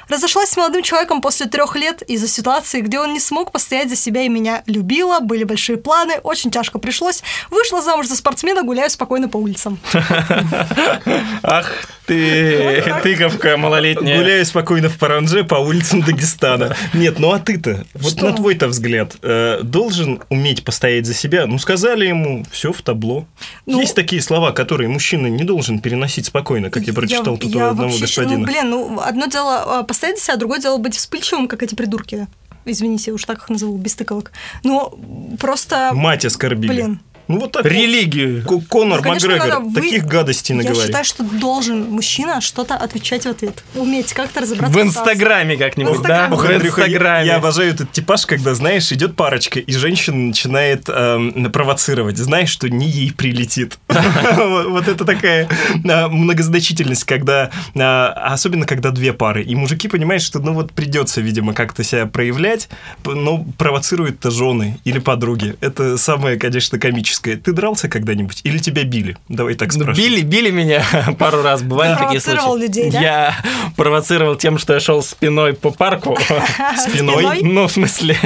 Разошлась 0.07 0.49
с 0.49 0.57
молодым 0.57 0.81
человеком 0.81 1.21
после 1.21 1.45
трех 1.45 1.75
лет 1.75 2.01
из-за 2.03 2.27
ситуации, 2.27 2.81
где 2.81 2.99
он 2.99 3.13
не 3.13 3.19
смог 3.19 3.51
постоять 3.51 3.89
за 3.89 3.95
себя 3.95 4.21
и 4.23 4.29
меня 4.29 4.63
любила, 4.65 5.19
были 5.19 5.43
большие 5.43 5.77
планы, 5.77 6.15
очень 6.23 6.49
тяжко 6.51 6.79
пришлось. 6.79 7.21
Вышла 7.51 7.81
замуж 7.81 8.07
за 8.07 8.15
спортсмена, 8.15 8.63
гуляю 8.63 8.89
спокойно 8.89 9.29
по 9.29 9.37
улицам. 9.37 9.79
Ах 11.43 11.71
ты, 12.05 12.83
тыковка 13.03 13.55
малолетняя. 13.57 14.17
Гуляю 14.17 14.45
спокойно 14.45 14.89
в 14.89 14.97
Паранже 14.97 15.43
по 15.43 15.55
улицам 15.55 16.01
Дагестана. 16.01 16.75
Нет, 16.93 17.19
ну 17.19 17.31
а 17.31 17.39
ты-то, 17.39 17.85
вот 17.93 18.13
Что? 18.13 18.29
на 18.29 18.35
твой-то 18.35 18.67
взгляд, 18.67 19.15
э, 19.21 19.59
должен 19.61 20.21
уметь 20.29 20.63
постоять 20.63 21.05
за 21.05 21.13
себя? 21.13 21.45
Ну, 21.45 21.59
сказали 21.59 22.07
ему, 22.07 22.45
все 22.51 22.73
в 22.73 22.81
табло. 22.81 23.27
Ну- 23.67 23.79
Есть 23.79 23.95
такие 23.95 24.21
слова, 24.23 24.51
которые 24.51 24.89
мужчина 24.89 25.27
не 25.27 25.43
должен 25.43 25.79
переносить 25.79 26.25
спокойно, 26.25 26.69
как 26.71 26.83
я 26.83 26.93
прочитал 26.93 27.37
тут 27.37 27.55
у 27.55 27.59
одного 27.59 27.91
щ- 27.91 28.01
господина. 28.01 28.37
Ну, 28.39 28.45
блин, 28.45 28.69
ну, 28.69 28.99
одно 29.19 29.31
дело 29.31 29.79
а, 29.79 29.83
постоять 29.83 30.17
за 30.17 30.25
себя, 30.25 30.35
другое 30.37 30.59
дело 30.59 30.77
быть 30.77 30.95
вспыльчивым, 30.95 31.47
как 31.47 31.63
эти 31.63 31.75
придурки. 31.75 32.27
Извините, 32.65 33.11
уж 33.11 33.23
так 33.25 33.39
их 33.39 33.49
назову, 33.49 33.77
без 33.77 33.95
тыковок. 33.95 34.31
Но 34.63 34.93
просто... 35.39 35.91
Мать 35.93 36.25
оскорбили. 36.25 36.71
Блин. 36.71 36.99
Ну, 37.29 37.39
вот 37.41 37.51
так. 37.51 37.63
Религию. 37.63 38.43
Ко- 38.43 38.59
Конор 38.67 38.97
Ну, 38.97 39.03
конечно, 39.03 39.29
Макгрегор 39.29 39.61
вы- 39.63 39.81
таких 39.81 40.05
гадостей 40.05 40.55
Я 40.55 40.63
наговорит. 40.63 40.87
считаю, 40.87 41.05
что 41.05 41.23
должен 41.23 41.83
мужчина 41.91 42.41
что-то 42.41 42.73
отвечать 42.75 43.23
в 43.23 43.29
ответ. 43.29 43.63
Уметь 43.75 44.13
как-то 44.13 44.41
разобраться 44.41 44.75
В. 44.77 44.81
Инстаграме 44.81 45.55
как-нибудь, 45.55 46.01
да? 46.01 46.25
Инстаграме. 46.25 46.33
Ох, 46.35 46.43
В 46.43 46.49
Андрюха, 46.51 46.81
я- 46.81 46.87
Инстаграме. 46.87 47.27
Я 47.27 47.35
обожаю 47.35 47.69
этот 47.71 47.91
типаж, 47.91 48.25
когда, 48.25 48.55
знаешь, 48.55 48.91
идет 48.91 49.15
парочка, 49.15 49.59
и 49.59 49.71
женщина 49.73 50.17
начинает 50.17 50.89
эм, 50.89 51.51
провоцировать. 51.51 52.17
Знаешь, 52.17 52.49
что 52.49 52.67
не 52.67 52.87
ей 52.89 53.13
прилетит. 53.13 53.77
Вот 54.69 54.87
это 54.87 55.05
такая 55.05 55.47
а, 55.87 56.07
многозначительность, 56.07 57.03
когда, 57.03 57.51
а, 57.75 58.11
особенно 58.33 58.65
когда 58.65 58.89
две 58.89 59.13
пары, 59.13 59.43
и 59.43 59.53
мужики 59.53 59.87
понимают, 59.87 60.23
что, 60.23 60.39
ну 60.39 60.53
вот 60.53 60.71
придется, 60.71 61.21
видимо, 61.21 61.53
как-то 61.53 61.83
себя 61.83 62.07
проявлять, 62.07 62.69
но 63.05 63.45
провоцируют-то 63.59 64.31
жены 64.31 64.79
или 64.83 64.97
подруги. 64.97 65.55
Это 65.61 65.95
самое, 65.97 66.37
конечно, 66.39 66.79
комическое. 66.79 67.18
Ты 67.21 67.51
дрался 67.53 67.87
когда-нибудь 67.89 68.41
или 68.43 68.57
тебя 68.57 68.83
били? 68.83 69.17
Давай 69.27 69.53
так 69.55 69.73
Ну, 69.75 69.81
спрашиваю. 69.83 70.09
Били, 70.09 70.21
били 70.21 70.49
меня 70.51 70.83
пару 71.19 71.41
раз, 71.41 71.61
бывали 71.61 71.91
такие 71.93 72.07
провоцировал 72.21 72.51
случаи. 72.57 72.63
людей, 72.63 72.91
да? 72.91 72.99
Я 73.01 73.35
провоцировал 73.75 74.35
тем, 74.35 74.57
что 74.57 74.73
я 74.73 74.79
шел 74.79 75.01
спиной 75.03 75.53
по 75.53 75.71
парку. 75.71 76.17
Спиной? 76.77 77.39
Ну, 77.41 77.67
в 77.67 77.71
смысле... 77.71 78.17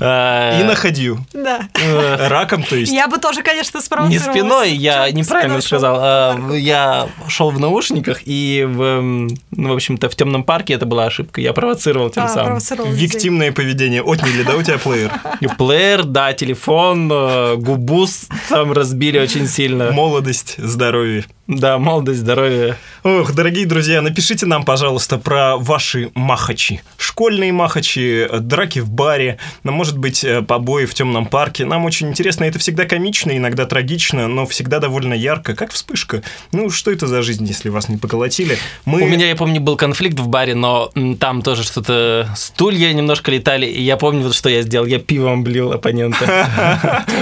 э, 0.00 0.60
И 0.60 0.64
находил. 0.64 1.18
Да. 1.32 1.68
э, 1.74 2.28
Раком, 2.28 2.62
то 2.62 2.76
есть. 2.76 2.92
Я 2.92 3.08
бы 3.08 3.18
тоже, 3.18 3.42
конечно, 3.42 3.78
Не 3.78 3.82
спровоцировала. 3.84 4.32
спиной, 4.32 4.72
я 4.72 5.10
неправильно 5.10 5.60
сказал. 5.60 5.96
а? 6.00 6.52
Я 6.54 7.08
шел 7.28 7.50
в 7.50 7.58
наушниках, 7.60 8.20
и, 8.24 8.64
в, 8.66 9.00
ну, 9.02 9.72
в 9.72 9.72
общем-то, 9.74 10.08
в 10.08 10.14
темном 10.16 10.44
парке 10.44 10.74
это 10.74 10.86
была 10.86 11.06
ошибка. 11.06 11.40
Я 11.40 11.52
провоцировал 11.52 12.10
тем 12.10 12.24
А, 12.24 12.28
самым. 12.28 12.58
Виктимное 12.92 13.52
поведение. 13.52 14.02
Отняли, 14.02 14.42
да, 14.42 14.54
у 14.56 14.62
тебя 14.62 14.78
плеер? 14.78 15.10
Плеер, 15.58 16.04
да, 16.04 16.32
телефон, 16.32 17.10
э, 17.12 17.56
губу 17.76 18.06
с- 18.06 18.28
там 18.48 18.72
разбили 18.72 19.18
очень 19.18 19.46
сильно. 19.46 19.90
Молодость, 19.92 20.54
здоровье. 20.58 21.24
Да, 21.46 21.78
молодость, 21.78 22.20
здоровье. 22.20 22.76
Ох, 23.04 23.32
дорогие 23.32 23.66
друзья, 23.66 24.02
напишите 24.02 24.46
нам, 24.46 24.64
пожалуйста, 24.64 25.16
про 25.16 25.56
ваши 25.56 26.10
махачи. 26.14 26.82
Школьные 26.98 27.52
махачи, 27.52 28.26
э, 28.28 28.40
драки 28.40 28.80
в 28.80 28.90
баре, 28.90 29.38
ну, 29.62 29.70
может 29.70 29.96
быть, 29.96 30.24
э, 30.24 30.42
побои 30.42 30.86
в 30.86 30.94
темном 30.94 31.26
парке. 31.26 31.64
Нам 31.64 31.84
очень 31.84 32.08
интересно, 32.08 32.42
это 32.42 32.58
всегда 32.58 32.84
комично, 32.84 33.36
иногда 33.36 33.64
трагично, 33.64 34.26
но 34.26 34.44
всегда 34.44 34.80
довольно 34.80 35.14
ярко, 35.14 35.54
как 35.54 35.70
вспышка. 35.70 36.24
Ну, 36.50 36.68
что 36.68 36.90
это 36.90 37.06
за 37.06 37.22
жизнь, 37.22 37.46
если 37.46 37.68
вас 37.68 37.88
не 37.88 37.96
поколотили? 37.96 38.58
Мы... 38.84 39.02
У 39.02 39.06
меня, 39.06 39.28
я 39.28 39.36
помню, 39.36 39.60
был 39.60 39.76
конфликт 39.76 40.18
в 40.18 40.26
баре, 40.26 40.56
но 40.56 40.90
там 41.20 41.42
тоже 41.42 41.62
что-то 41.62 42.28
стулья 42.34 42.92
немножко 42.92 43.30
летали, 43.30 43.66
и 43.66 43.82
я 43.82 43.96
помню, 43.96 44.24
вот 44.24 44.34
что 44.34 44.48
я 44.48 44.62
сделал. 44.62 44.86
Я 44.86 44.98
пивом 44.98 45.44
блил 45.44 45.70
оппонента. 45.70 46.24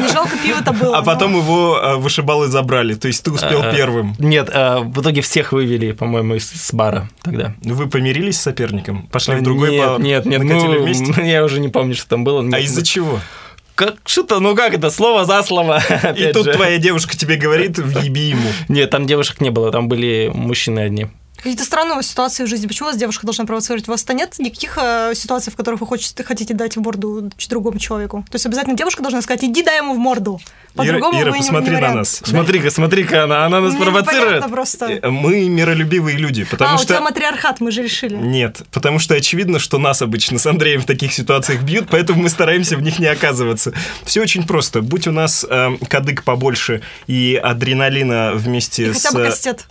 Не 0.01 0.09
жалко 0.15 0.35
пива-то 0.43 0.73
было. 0.73 0.97
А 0.97 1.03
потом 1.03 1.37
его 1.37 1.79
э, 1.79 1.97
вышибалы 1.97 2.49
забрали, 2.49 2.95
то 2.95 3.07
есть 3.07 3.23
ты 3.23 3.31
успел 3.31 3.61
А, 3.63 3.71
первым. 3.71 4.14
Нет, 4.19 4.51
э, 4.53 4.81
в 4.81 5.01
итоге 5.01 5.21
всех 5.21 5.53
вывели, 5.53 5.93
по-моему, 5.93 6.37
из 6.37 6.71
бара 6.73 7.09
тогда. 7.23 7.55
Вы 7.63 7.89
помирились 7.89 8.39
с 8.39 8.43
соперником? 8.43 9.09
Пошли 9.11 9.37
в 9.37 9.43
другой 9.43 9.73
нет, 9.73 9.87
бар? 9.87 10.01
нет, 10.01 10.27
нет, 10.27 10.43
ну, 10.43 10.83
вместе? 10.83 11.15
я 11.31 11.45
уже 11.45 11.61
не 11.61 11.69
помню, 11.69 11.95
что 11.95 12.09
там 12.09 12.25
было. 12.25 12.45
А 12.53 12.59
из-за 12.61 12.85
чего? 12.85 13.21
Как 13.75 13.97
что-то, 14.07 14.39
ну 14.39 14.55
как 14.55 14.73
это, 14.75 14.91
слово 14.91 15.25
за 15.25 15.43
слово. 15.43 15.83
И 16.17 16.33
тут 16.33 16.45
же. 16.45 16.53
твоя 16.53 16.79
девушка 16.79 17.17
тебе 17.17 17.37
говорит, 17.37 17.79
въеби 17.79 18.29
ему. 18.31 18.49
Нет, 18.69 18.91
там 18.91 19.07
девушек 19.07 19.41
не 19.41 19.51
было, 19.51 19.73
там 19.73 19.89
были 19.89 20.31
мужчины 20.33 20.81
одни. 20.81 21.09
Какие-то 21.45 21.65
странные 21.65 21.99
у 21.99 22.03
ситуации 22.03 22.45
в 22.45 22.47
жизни. 22.47 22.67
Почему 22.67 22.89
вас 22.89 22.97
девушка 22.97 23.27
должна 23.27 23.45
провоцировать? 23.45 23.87
У 23.87 23.91
вас-то 23.91 24.15
нет 24.15 24.39
никаких 24.39 24.79
э, 24.81 25.13
ситуаций, 25.15 25.53
в 25.53 25.57
которых 25.57 25.83
вы 25.83 25.87
хочете, 25.87 26.25
хотите 26.25 26.55
дать 26.55 26.77
в 26.77 26.81
морду 26.81 27.31
другому 27.51 27.79
человеку? 27.79 28.25
То 28.31 28.37
есть 28.37 28.47
обязательно 28.47 28.75
девушка 28.79 29.03
должна 29.03 29.21
сказать, 29.21 29.45
иди 29.45 29.63
дай 29.63 29.77
ему 29.77 29.95
в 29.95 29.99
морду. 29.99 30.41
Ира, 30.75 30.85
По-другому 30.85 31.21
Ира, 31.21 31.33
не- 31.33 31.37
посмотри 31.37 31.67
не 31.69 31.75
на 31.75 31.81
вариант. 31.81 31.97
нас. 31.97 32.23
Смотри-ка, 32.25 32.71
смотри-ка, 32.71 33.25
она, 33.25 33.45
она 33.45 33.61
нас 33.61 33.75
Мне 33.75 33.83
провоцирует. 33.83 34.49
просто. 34.49 34.87
Э, 34.87 35.11
Мы 35.11 35.47
миролюбивые 35.51 36.17
люди, 36.17 36.45
потому 36.45 36.71
а, 36.71 36.75
у 36.77 36.79
что... 36.79 36.87
тебя 36.87 37.03
матриархат, 37.03 37.61
мы 37.61 37.71
же 37.73 37.83
решили. 37.83 38.17
Нет, 38.17 38.63
потому 38.73 38.99
что 38.99 39.15
очевидно, 39.15 39.59
что 39.59 39.77
нас 39.77 40.01
обычно 40.01 40.39
с 40.39 40.47
Андреем 40.47 40.81
в 40.81 40.87
таких 40.87 41.13
ситуациях 41.13 41.61
бьют, 41.61 41.89
поэтому 41.91 42.23
мы 42.23 42.31
стараемся 42.31 42.79
в 42.79 42.83
них 42.83 42.99
не 42.99 43.07
оказываться. 43.07 43.75
Все 44.05 44.23
очень 44.23 44.47
просто. 44.47 44.81
Будь 44.81 45.07
у 45.07 45.13
нас 45.13 45.45
э, 45.47 45.77
кадык 45.91 46.25
побольше 46.25 46.81
и 47.07 47.39
адреналина 47.41 48.33
вместе 48.35 48.85
И 48.85 48.95
с... 48.95 49.03
хотя 49.03 49.13
бы 49.15 49.25
кастет. 49.27 49.67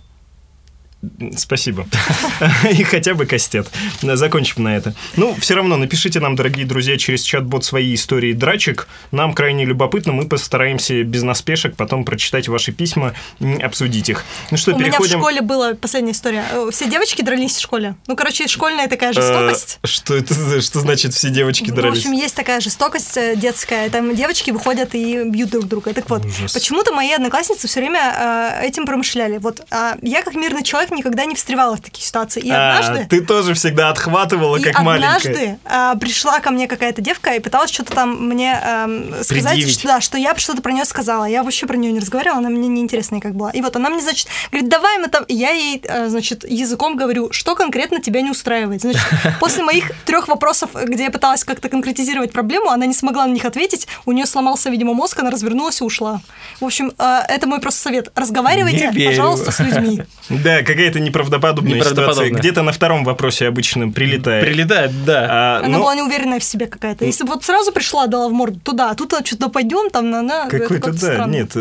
Спасибо. 1.36 1.86
И 2.70 2.82
хотя 2.82 3.14
бы 3.14 3.26
кастет. 3.26 3.68
Закончим 4.02 4.62
на 4.62 4.76
это. 4.76 4.94
Ну, 5.16 5.34
все 5.38 5.54
равно 5.54 5.76
напишите 5.76 6.20
нам, 6.20 6.36
дорогие 6.36 6.66
друзья, 6.66 6.96
через 6.96 7.22
чат-бот 7.22 7.64
свои 7.64 7.94
истории 7.94 8.32
драчек. 8.32 8.88
Нам 9.10 9.32
крайне 9.34 9.64
любопытно. 9.64 10.12
Мы 10.12 10.26
постараемся 10.28 11.02
без 11.04 11.22
наспешек 11.22 11.76
потом 11.76 12.04
прочитать 12.04 12.48
ваши 12.48 12.72
письма, 12.72 13.14
обсудить 13.62 14.08
их. 14.08 14.24
Ну 14.50 14.56
что, 14.56 14.74
У 14.74 14.78
переходим... 14.78 15.04
меня 15.04 15.18
в 15.18 15.20
школе 15.20 15.40
была 15.42 15.74
последняя 15.74 16.12
история. 16.12 16.44
Э, 16.52 16.68
Все 16.70 16.88
девочки 16.88 17.22
дрались 17.22 17.56
в 17.56 17.60
школе. 17.60 17.94
Ну, 18.06 18.16
короче, 18.16 18.46
школьная 18.48 18.88
такая 18.88 19.12
жестокость. 19.12 19.78
Э, 19.82 19.86
Что 19.86 20.14
это? 20.14 20.60
Что 20.60 20.80
значит 20.80 21.14
все 21.14 21.30
девочки 21.30 21.66
Ну, 21.68 21.72
в 21.72 21.76
дрались? 21.76 21.98
общем, 21.98 22.12
есть 22.12 22.34
такая 22.34 22.60
жестокость 22.60 23.16
э, 23.16 23.36
детская. 23.36 23.88
Там 23.90 24.14
девочки 24.14 24.50
выходят 24.50 24.94
и 24.94 25.22
бьют 25.28 25.50
друг 25.50 25.66
друга. 25.66 25.92
Так 25.94 26.08
вот, 26.10 26.22
почему-то 26.52 26.92
мои 26.92 27.12
одноклассницы 27.12 27.66
все 27.68 27.80
время 27.80 28.60
этим 28.62 28.86
промышляли. 28.86 29.38
Вот 29.38 29.62
а 29.70 29.96
я, 30.02 30.22
как 30.22 30.34
мирный 30.34 30.62
человек, 30.62 30.90
никогда 30.94 31.24
не 31.24 31.34
встревала 31.34 31.76
в 31.76 31.80
такие 31.80 32.04
ситуации. 32.06 32.40
И 32.40 32.50
А, 32.50 32.78
однажды... 32.78 33.06
ты 33.08 33.20
тоже 33.20 33.54
всегда 33.54 33.90
отхватывала, 33.90 34.56
И 34.56 34.62
как 34.62 34.80
маленькая. 34.82 35.16
однажды 35.16 35.58
пришла 36.00 36.40
ко 36.40 36.50
мне 36.50 36.66
какая-то 36.68 37.02
девка 37.02 37.34
и 37.34 37.40
пыталась 37.40 37.70
что-то 37.70 37.92
там 37.92 38.28
мне 38.28 38.58
эм, 38.62 39.14
сказать, 39.22 39.44
Предъявить. 39.52 39.78
что, 39.78 39.88
да, 39.88 40.00
что 40.00 40.18
я 40.18 40.34
что-то 40.36 40.62
про 40.62 40.72
нее 40.72 40.84
сказала. 40.84 41.24
Я 41.24 41.42
вообще 41.42 41.66
про 41.66 41.76
нее 41.76 41.92
не 41.92 42.00
разговаривала, 42.00 42.38
она 42.38 42.48
мне 42.50 42.68
неинтересная 42.68 43.20
как 43.20 43.34
была. 43.34 43.50
И 43.50 43.60
вот 43.60 43.76
она 43.76 43.90
мне, 43.90 44.02
значит, 44.02 44.28
говорит, 44.50 44.68
давай 44.70 44.98
мы 44.98 45.08
там... 45.08 45.24
И 45.24 45.34
Я 45.34 45.50
ей, 45.50 45.80
э, 45.84 46.08
значит, 46.08 46.44
языком 46.48 46.96
говорю, 46.96 47.32
что 47.32 47.54
конкретно 47.54 48.00
тебя 48.00 48.20
не 48.22 48.30
устраивает. 48.30 48.80
Значит, 48.82 49.02
после 49.40 49.62
моих 49.62 49.90
трех 50.04 50.28
вопросов, 50.28 50.70
где 50.74 51.04
я 51.04 51.10
пыталась 51.10 51.44
как-то 51.44 51.68
конкретизировать 51.68 52.32
проблему, 52.32 52.70
она 52.70 52.86
не 52.86 52.94
смогла 52.94 53.26
на 53.26 53.32
них 53.32 53.44
ответить, 53.44 53.86
у 54.06 54.12
нее 54.12 54.26
сломался, 54.26 54.70
видимо, 54.70 54.94
мозг, 54.94 55.18
она 55.18 55.30
развернулась 55.30 55.80
и 55.80 55.84
ушла. 55.84 56.20
В 56.60 56.64
общем, 56.64 56.92
э, 56.98 57.20
это 57.28 57.46
мой 57.46 57.60
просто 57.60 57.80
совет. 57.80 58.10
Разговаривайте, 58.14 58.92
пожалуйста, 59.06 59.50
с 59.52 59.60
людьми. 59.60 60.02
Да, 60.30 60.62
какая-то 60.84 61.00
неправдоподобная 61.00 61.72
ситуация. 61.74 61.90
Неправдоподобная. 61.92 62.38
Где-то 62.40 62.62
на 62.62 62.72
втором 62.72 63.04
вопросе 63.04 63.48
обычно 63.48 63.88
прилетает. 63.90 64.44
Прилетает, 64.44 65.04
да. 65.04 65.26
А, 65.30 65.58
Она 65.64 65.68
ну, 65.78 65.78
была 65.80 65.94
неуверенная 65.94 66.38
в 66.38 66.44
себе 66.44 66.66
какая-то. 66.66 67.04
Если 67.04 67.24
бы 67.24 67.30
вот 67.34 67.44
сразу 67.44 67.72
пришла, 67.72 68.06
дала 68.06 68.28
в 68.28 68.32
морду 68.32 68.60
туда, 68.60 68.90
а 68.90 68.94
тут 68.94 69.14
что-то 69.24 69.48
пойдем, 69.48 69.90
там 69.90 70.14
она... 70.14 70.46
это 70.46 70.58
Какой-то, 70.58 70.74
как-то 70.74 70.92
да, 70.92 71.12
странно. 71.14 71.32
нет, 71.32 71.50
э, 71.54 71.58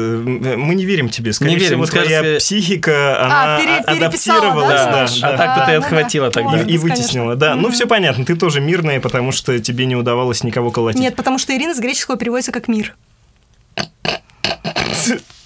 мы 0.58 0.76
не 0.76 0.86
верим 0.86 1.10
тебе. 1.10 1.34
Скорее 1.34 1.52
Не 1.52 1.58
верим, 1.60 1.84
всего, 1.84 1.86
твоя 2.02 2.20
скажете- 2.20 2.40
психика, 2.40 3.24
она 3.26 3.56
А, 3.56 3.60
пере- 3.60 4.00
переписала, 4.00 4.40
адаптировалась, 4.40 4.82
да, 4.82 4.92
да, 4.92 5.08
да. 5.22 5.28
А 5.34 5.38
так-то 5.38 5.66
ты 5.66 5.72
ну 5.74 5.80
да. 5.80 5.86
отхватила 5.86 6.32
тогда. 6.32 6.62
И, 6.62 6.74
и 6.74 6.78
вытеснила, 6.78 7.36
да. 7.36 7.56
Ну, 7.56 7.64
Мгм. 7.64 7.72
все 7.72 7.88
понятно, 7.88 8.26
ты 8.26 8.36
тоже 8.36 8.60
мирная, 8.62 9.00
потому 9.00 9.32
что 9.32 9.58
тебе 9.60 9.86
не 9.86 9.96
удавалось 9.96 10.44
никого 10.44 10.72
колотить. 10.72 11.00
Нет, 11.02 11.16
потому 11.16 11.38
что 11.38 11.56
Ирина 11.56 11.74
с 11.74 11.80
греческого 11.80 12.18
переводится 12.18 12.52
как 12.52 12.68
мир. 12.68 12.96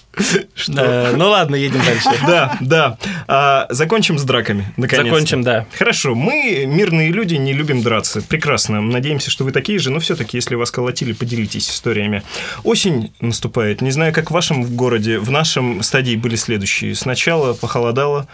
Э, 0.77 1.13
Ну 1.15 1.30
ладно, 1.30 1.56
едем 1.56 1.82
дальше. 1.86 2.10
Да, 2.27 2.58
да. 2.60 2.97
А, 3.27 3.67
закончим 3.69 4.17
с 4.17 4.23
драками, 4.23 4.71
наконец. 4.77 5.06
Закончим, 5.06 5.43
да. 5.43 5.65
Хорошо, 5.77 6.15
мы, 6.15 6.65
мирные 6.67 7.12
люди, 7.12 7.36
не 7.36 7.53
любим 7.53 7.82
драться. 7.82 8.21
Прекрасно. 8.21 8.82
Надеемся, 8.82 9.30
что 9.32 9.43
вы 9.43 9.51
такие 9.51 9.80
же, 9.80 9.91
но 9.91 9.99
все-таки, 9.99 10.38
если 10.38 10.56
вас 10.56 10.71
колотили, 10.71 11.13
поделитесь 11.13 11.69
историями. 11.69 12.23
Осень 12.63 13.12
наступает. 13.21 13.82
Не 13.82 13.91
знаю, 13.91 14.13
как 14.13 14.30
в 14.32 14.34
вашем 14.34 14.63
городе. 14.75 15.19
В 15.19 15.32
нашем 15.32 15.84
стадии 15.84 16.15
были 16.15 16.36
следующие. 16.36 16.95
Сначала 16.95 17.53
похолодало, 17.53 18.27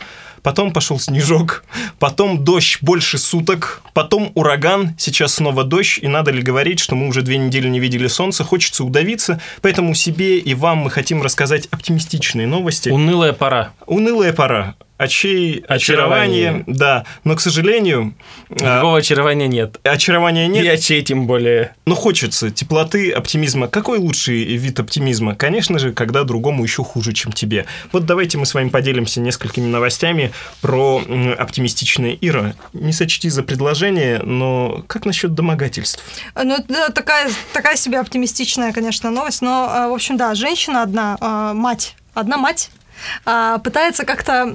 потом 0.43 0.71
пошел 0.71 0.99
снежок, 0.99 1.63
потом 1.97 2.43
дождь 2.43 2.77
больше 2.81 3.17
суток, 3.17 3.81
потом 3.93 4.31
ураган, 4.35 4.95
сейчас 4.99 5.35
снова 5.35 5.63
дождь, 5.63 5.99
и 6.01 6.07
надо 6.07 6.31
ли 6.31 6.41
говорить, 6.41 6.79
что 6.79 6.95
мы 6.95 7.07
уже 7.07 7.21
две 7.21 7.37
недели 7.37 7.67
не 7.67 7.79
видели 7.79 8.07
солнца, 8.07 8.43
хочется 8.43 8.83
удавиться, 8.83 9.41
поэтому 9.61 9.95
себе 9.95 10.37
и 10.37 10.53
вам 10.53 10.79
мы 10.79 10.91
хотим 10.91 11.23
рассказать 11.23 11.67
оптимистичные 11.71 12.45
новости. 12.45 12.89
Унылая 12.89 13.33
пора. 13.33 13.71
Унылая 13.87 14.33
пора. 14.33 14.75
Очей, 15.03 15.63
Очарование. 15.67 16.49
очарование, 16.49 16.63
да. 16.67 17.05
Но, 17.23 17.35
к 17.35 17.41
сожалению, 17.41 18.13
а, 18.49 18.79
Другого 18.79 18.97
очарования 18.99 19.47
нет. 19.47 19.77
очарования 19.83 20.45
И 20.45 20.49
нет, 20.49 20.73
очей 20.73 21.01
тем 21.03 21.27
более. 21.27 21.75
но 21.85 21.95
хочется 21.95 22.51
теплоты, 22.51 23.11
оптимизма. 23.11 23.67
Какой 23.67 23.97
лучший 23.99 24.43
вид 24.57 24.79
оптимизма? 24.79 25.35
Конечно 25.35 25.79
же, 25.79 25.91
когда 25.93 26.23
другому 26.23 26.63
еще 26.63 26.83
хуже, 26.83 27.13
чем 27.13 27.31
тебе. 27.31 27.65
Вот 27.91 28.05
давайте 28.05 28.37
мы 28.37 28.45
с 28.45 28.53
вами 28.53 28.69
поделимся 28.69 29.19
несколькими 29.19 29.67
новостями 29.67 30.31
про 30.61 31.01
оптимистичное 31.37 32.17
Ира. 32.21 32.53
Не 32.73 32.93
сочти 32.93 33.29
за 33.29 33.43
предложение, 33.43 34.19
но 34.23 34.83
как 34.87 35.05
насчет 35.05 35.33
домогательств? 35.33 36.01
Ну, 36.41 36.55
это 36.55 36.91
такая, 36.93 37.29
такая 37.53 37.75
себе 37.75 37.99
оптимистичная, 37.99 38.71
конечно, 38.73 39.11
новость, 39.11 39.41
но, 39.41 39.71
э, 39.73 39.89
в 39.89 39.93
общем, 39.93 40.17
да, 40.17 40.33
женщина 40.35 40.83
одна, 40.83 41.17
э, 41.19 41.53
мать, 41.53 41.95
одна 42.13 42.37
мать, 42.37 42.69
а, 42.73 42.82
пытается 43.23 44.05
как-то 44.05 44.45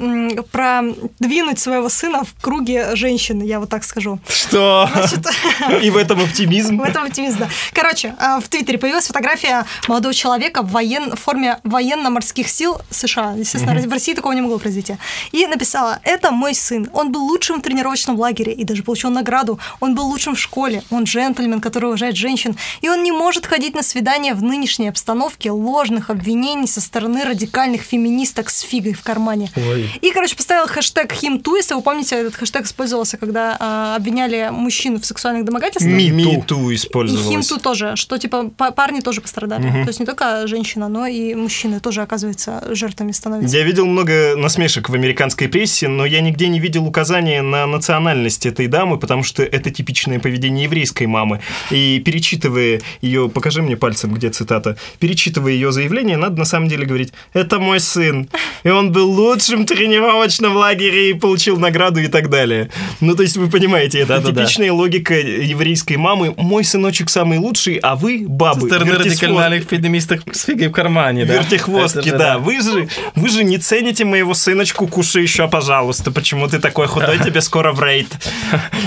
продвинуть 0.52 1.58
своего 1.58 1.88
сына 1.88 2.24
в 2.24 2.42
круге 2.42 2.96
женщин, 2.96 3.42
я 3.42 3.60
вот 3.60 3.68
так 3.68 3.84
скажу. 3.84 4.18
Что? 4.28 4.88
Значит, 4.92 5.26
И 5.82 5.90
в 5.90 5.96
этом 5.96 6.20
оптимизм. 6.20 6.78
В 6.78 6.82
этом 6.82 7.04
оптимизм, 7.04 7.38
да. 7.40 7.48
Короче, 7.72 8.14
а, 8.18 8.40
в 8.40 8.48
Твиттере 8.48 8.78
появилась 8.78 9.06
фотография 9.06 9.64
молодого 9.86 10.14
человека 10.14 10.62
в, 10.62 10.70
воен... 10.70 11.14
в 11.14 11.20
форме 11.20 11.58
военно-морских 11.64 12.48
сил 12.48 12.80
США. 12.90 13.34
Естественно, 13.36 13.78
в 13.80 13.92
России 13.92 14.14
такого 14.14 14.32
не 14.32 14.40
могло 14.40 14.58
произойти. 14.58 14.96
И 15.32 15.46
написала, 15.46 16.00
это 16.02 16.30
мой 16.30 16.54
сын. 16.54 16.88
Он 16.92 17.12
был 17.12 17.22
лучшим 17.24 17.60
в 17.60 17.62
тренировочном 17.62 18.18
лагере 18.18 18.52
и 18.52 18.64
даже 18.64 18.82
получил 18.82 19.10
награду. 19.10 19.58
Он 19.80 19.94
был 19.94 20.06
лучшим 20.06 20.34
в 20.34 20.40
школе. 20.40 20.82
Он 20.90 21.04
джентльмен, 21.04 21.60
который 21.60 21.86
уважает 21.86 22.16
женщин. 22.16 22.56
И 22.80 22.88
он 22.88 23.02
не 23.02 23.12
может 23.12 23.46
ходить 23.46 23.74
на 23.74 23.82
свидания 23.82 24.34
в 24.34 24.42
нынешней 24.42 24.88
обстановке 24.88 25.50
ложных 25.50 26.10
обвинений 26.10 26.66
со 26.66 26.80
стороны 26.80 27.24
радикальных 27.24 27.82
феминисток 28.38 28.50
с 28.50 28.60
фигой 28.60 28.92
в 28.92 29.02
кармане. 29.02 29.50
Ой. 29.56 29.90
И, 30.00 30.10
короче, 30.10 30.36
поставил 30.36 30.66
хэштег 30.66 31.12
him 31.12 31.42
если 31.56 31.74
вы 31.74 31.82
помните, 31.82 32.16
этот 32.16 32.34
хэштег 32.36 32.64
использовался, 32.66 33.16
когда 33.16 33.56
а, 33.58 33.96
обвиняли 33.96 34.48
мужчин 34.50 35.00
в 35.00 35.04
сексуальных 35.04 35.44
домогательствах. 35.44 35.92
Ми- 35.92 36.10
Миту 36.10 36.70
И 36.70 36.74
использовалась. 36.74 37.28
химту 37.28 37.60
тоже, 37.60 37.96
что 37.96 38.18
типа 38.18 38.50
па- 38.56 38.70
парни 38.70 39.00
тоже 39.00 39.20
пострадали. 39.20 39.62
То 39.84 39.88
есть 39.88 40.00
не 40.00 40.06
только 40.06 40.46
женщина, 40.46 40.88
но 40.88 41.06
и 41.06 41.34
мужчины 41.34 41.80
тоже, 41.80 42.02
оказывается, 42.02 42.62
жертвами 42.74 43.12
становятся. 43.12 43.56
Я 43.56 43.64
видел 43.64 43.86
много 43.86 44.34
насмешек 44.36 44.88
в 44.88 44.94
американской 44.94 45.48
прессе, 45.48 45.88
но 45.88 46.06
я 46.06 46.20
нигде 46.20 46.48
не 46.48 46.60
видел 46.60 46.86
указания 46.86 47.42
на 47.42 47.66
национальность 47.66 48.46
этой 48.46 48.66
дамы, 48.66 48.98
потому 48.98 49.22
что 49.22 49.42
это 49.42 49.70
типичное 49.70 50.18
поведение 50.18 50.64
еврейской 50.64 51.06
мамы. 51.06 51.40
И 51.70 52.00
перечитывая 52.04 52.80
ее, 53.00 53.28
покажи 53.28 53.62
мне 53.62 53.76
пальцем, 53.76 54.14
где 54.14 54.30
цитата, 54.30 54.76
перечитывая 55.00 55.52
ее 55.52 55.72
заявление, 55.72 56.16
надо 56.16 56.38
на 56.38 56.44
самом 56.44 56.68
деле 56.68 56.86
говорить, 56.86 57.12
это 57.32 57.58
мой 57.58 57.80
сын, 57.80 58.17
и 58.64 58.68
он 58.70 58.92
был 58.92 59.10
лучшим 59.10 59.62
в 59.62 59.66
тренировочном 59.66 60.56
лагере 60.56 61.10
и 61.10 61.14
получил 61.14 61.58
награду 61.58 62.00
и 62.00 62.08
так 62.08 62.28
далее. 62.30 62.70
Ну, 63.00 63.14
то 63.14 63.22
есть 63.22 63.36
вы 63.36 63.48
понимаете, 63.48 64.00
это 64.00 64.18
Да-да-да. 64.18 64.42
типичная 64.44 64.72
логика 64.72 65.14
еврейской 65.14 65.96
мамы. 65.96 66.34
Мой 66.36 66.64
сыночек 66.64 67.10
самый 67.10 67.38
лучший, 67.38 67.76
а 67.76 67.94
вы, 67.96 68.20
Со 68.22 68.28
бабы, 68.28 68.68
стороны 68.68 68.90
вертисфо- 68.90 69.26
радикальных 69.26 69.64
феминисток 69.64 70.20
с 70.34 70.44
фигой 70.44 70.68
в 70.68 70.72
кармане, 70.72 71.24
да? 71.24 71.34
Вертихвостки, 71.34 72.08
же 72.10 72.16
да. 72.18 72.38
Вы 72.38 72.60
же, 72.60 72.88
вы 73.14 73.28
же 73.28 73.44
не 73.44 73.58
цените 73.58 74.04
моего 74.04 74.34
сыночку, 74.34 74.86
кушай 74.86 75.22
еще, 75.22 75.48
пожалуйста. 75.48 76.10
Почему 76.10 76.48
ты 76.48 76.58
такой 76.58 76.86
худой, 76.86 77.18
тебе 77.24 77.40
скоро 77.40 77.72
в 77.72 77.82
рейд. 77.82 78.08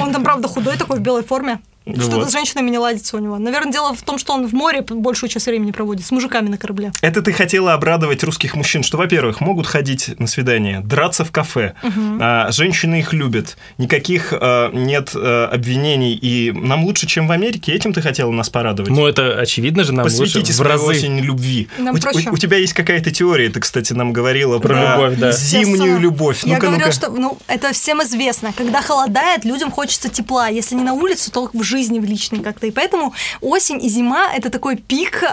Он 0.02 0.12
там, 0.12 0.24
правда, 0.24 0.48
худой 0.48 0.78
такой 0.78 0.98
в 0.98 1.02
белой 1.02 1.24
форме. 1.24 1.60
Что-то 1.86 2.18
Вот. 2.18 2.30
с 2.30 2.32
женщинами 2.32 2.70
не 2.70 2.78
ладится 2.78 3.18
у 3.18 3.20
него. 3.20 3.40
Наверное, 3.40 3.72
дело 3.72 3.96
в 3.96 4.02
том, 4.04 4.20
что 4.20 4.34
он 4.34 4.48
в 4.48 4.54
море 4.54 4.82
большую 4.88 5.30
часть 5.30 5.48
времени 5.48 5.72
проводит, 5.72 6.06
с 6.06 6.12
мужиками 6.12 6.48
на 6.48 6.58
корабле. 6.60 6.92
Это 7.02 7.24
ты 7.24 7.34
хотела 7.34 7.74
обрадовать 7.74 8.24
русских 8.24 8.56
мужчин, 8.56 8.84
что, 8.84 8.98
во-первых, 8.98 9.42
могут 9.42 9.66
ходить 9.66 10.20
на 10.20 10.28
свидание, 10.28 10.82
драться 10.82 11.26
в 11.26 11.32
кафе, 11.32 11.74
а, 12.20 12.52
женщины 12.52 13.00
их 13.00 13.14
любят, 13.14 13.58
никаких 13.80 14.32
а, 14.34 14.70
нет 14.72 15.12
а, 15.16 15.50
обвинений, 15.52 16.14
и 16.14 16.52
нам 16.52 16.86
лучше, 16.86 17.08
чем 17.08 17.28
в 17.28 17.32
Америке. 17.32 17.72
Этим 17.74 17.94
ты 17.94 18.02
хотела 18.02 18.30
нас 18.32 18.50
порадовать? 18.52 18.92
Ну, 18.92 19.08
это 19.08 19.40
очевидно 19.40 19.84
же 19.84 19.92
нам 19.94 20.06
лучше 20.06 20.18
Посвятите 20.20 20.54
в 20.54 20.56
свою 20.58 20.72
разы. 20.72 20.86
осень 20.86 21.20
любви. 21.20 21.68
Нам 21.80 21.96
у, 21.96 22.00
проще. 22.00 22.30
у- 22.30 22.34
у 22.34 22.38
тебя 22.38 22.58
есть 22.58 22.74
какая-то 22.74 23.10
теория, 23.10 23.50
ты, 23.50 23.60
кстати, 23.60 23.94
нам 23.94 24.14
говорила 24.14 24.60
про, 24.60 24.70
Про 24.70 24.96
любовь, 24.96 25.20
да. 25.20 25.32
зимнюю 25.32 25.72
Естественно. 25.72 25.98
любовь. 26.00 26.44
Я 26.44 26.60
говорю, 26.60 26.78
ну-ка. 26.78 26.92
что 26.92 27.10
ну, 27.10 27.38
это 27.48 27.74
всем 27.74 28.04
известно. 28.04 28.54
Когда 28.56 28.82
холодает, 28.84 29.46
людям 29.46 29.72
хочется 29.72 30.10
тепла. 30.10 30.48
Если 30.48 30.76
не 30.76 30.84
на 30.84 30.94
улицу, 30.94 31.32
то 31.32 31.50
в 31.52 31.64
жизни, 31.72 32.00
в 32.00 32.04
личной 32.06 32.40
как-то. 32.44 32.68
И 32.68 32.72
поэтому 32.72 33.14
осень 33.42 33.84
и 33.84 33.90
зима– 33.90 34.28
это 34.36 34.50
такой 34.50 34.76
пик, 34.76 35.24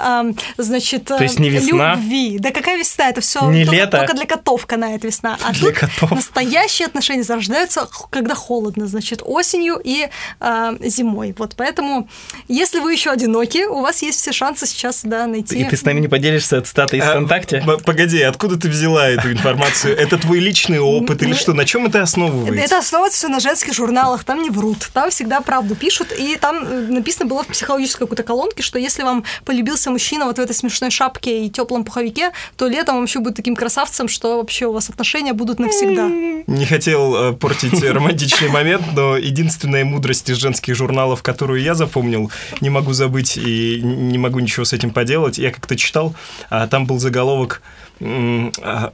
значит, 0.56 1.04
То 1.04 1.22
есть 1.22 1.38
не 1.38 1.50
весна? 1.50 1.94
любви. 1.94 2.38
Да 2.38 2.50
какая 2.50 2.78
весна? 2.78 3.08
Это 3.10 3.20
все 3.20 3.48
Не 3.50 3.64
только, 3.64 3.76
лето? 3.76 3.98
только 3.98 4.14
для 4.14 4.26
котов 4.26 4.66
канает 4.66 5.04
весна. 5.04 5.38
А 5.42 5.52
Для 5.52 5.68
тут 5.70 5.78
котов. 5.78 6.10
настоящие 6.12 6.86
отношения 6.86 7.22
зарождаются, 7.22 7.88
когда 8.10 8.34
холодно, 8.34 8.86
значит, 8.86 9.22
осенью 9.24 9.80
и 9.82 10.08
а, 10.40 10.74
зимой. 10.80 11.34
Вот 11.38 11.54
поэтому, 11.56 12.08
если 12.48 12.80
вы 12.80 12.92
еще 12.92 13.10
одиноки, 13.10 13.64
у 13.66 13.80
вас 13.80 14.02
есть 14.02 14.20
все 14.20 14.32
шансы 14.32 14.66
сейчас 14.66 15.02
да, 15.04 15.26
найти. 15.26 15.58
И 15.58 15.64
ты 15.64 15.76
с 15.76 15.84
нами 15.84 16.00
не 16.00 16.08
поделишься 16.08 16.60
цитатой 16.62 17.00
из 17.00 17.04
А, 17.04 17.10
ВКонтакте? 17.12 17.62
Погоди, 17.84 18.22
откуда 18.22 18.56
ты 18.58 18.68
взяла 18.68 19.08
эту 19.08 19.32
информацию? 19.32 19.96
Это 19.96 20.18
твой 20.18 20.38
личный 20.38 20.78
опыт 20.78 21.22
или 21.22 21.30
Ну, 21.30 21.36
что? 21.36 21.52
На 21.54 21.64
чем 21.64 21.86
это 21.86 22.02
основывается? 22.02 22.64
Это 22.64 22.78
основывается 22.78 23.18
все 23.18 23.28
на 23.28 23.40
женских 23.40 23.74
журналах, 23.74 24.24
там 24.24 24.42
не 24.42 24.50
врут, 24.50 24.90
там 24.92 25.10
всегда 25.10 25.40
правду 25.40 25.74
пишут. 25.74 26.12
И 26.16 26.27
И 26.28 26.36
там 26.36 26.62
э, 26.62 26.86
написано 26.88 27.26
было 27.26 27.42
в 27.42 27.46
психологической 27.46 28.06
какой-то 28.06 28.22
колонке, 28.22 28.62
что 28.62 28.78
если 28.78 29.02
вам 29.02 29.24
полюбился 29.44 29.90
мужчина 29.90 30.26
вот 30.26 30.36
в 30.36 30.40
этой 30.40 30.54
смешной 30.54 30.90
шапке 30.90 31.46
и 31.46 31.50
теплом 31.50 31.84
пуховике, 31.84 32.32
то 32.56 32.66
летом 32.66 32.96
он 32.96 33.02
вообще 33.02 33.20
будет 33.20 33.36
таким 33.36 33.56
красавцем, 33.56 34.08
что 34.08 34.36
вообще 34.36 34.66
у 34.66 34.72
вас 34.72 34.90
отношения 34.90 35.32
будут 35.32 35.58
навсегда. 35.58 36.08
Не 36.46 36.66
хотел 36.66 37.14
э, 37.14 37.32
портить 37.32 37.82
романтичный 37.82 38.48
момент, 38.48 38.82
но 38.94 39.16
единственная 39.16 39.84
мудрость 39.84 40.28
из 40.28 40.36
женских 40.36 40.74
журналов, 40.74 41.22
которую 41.22 41.62
я 41.62 41.74
запомнил, 41.74 42.30
не 42.60 42.70
могу 42.70 42.92
забыть 42.92 43.36
и 43.36 43.80
не 43.82 44.18
могу 44.18 44.40
ничего 44.40 44.64
с 44.64 44.72
этим 44.72 44.90
поделать. 44.90 45.38
Я 45.38 45.50
как-то 45.50 45.76
читал, 45.76 46.14
а 46.50 46.66
там 46.66 46.86
был 46.86 46.98
заголовок 46.98 47.62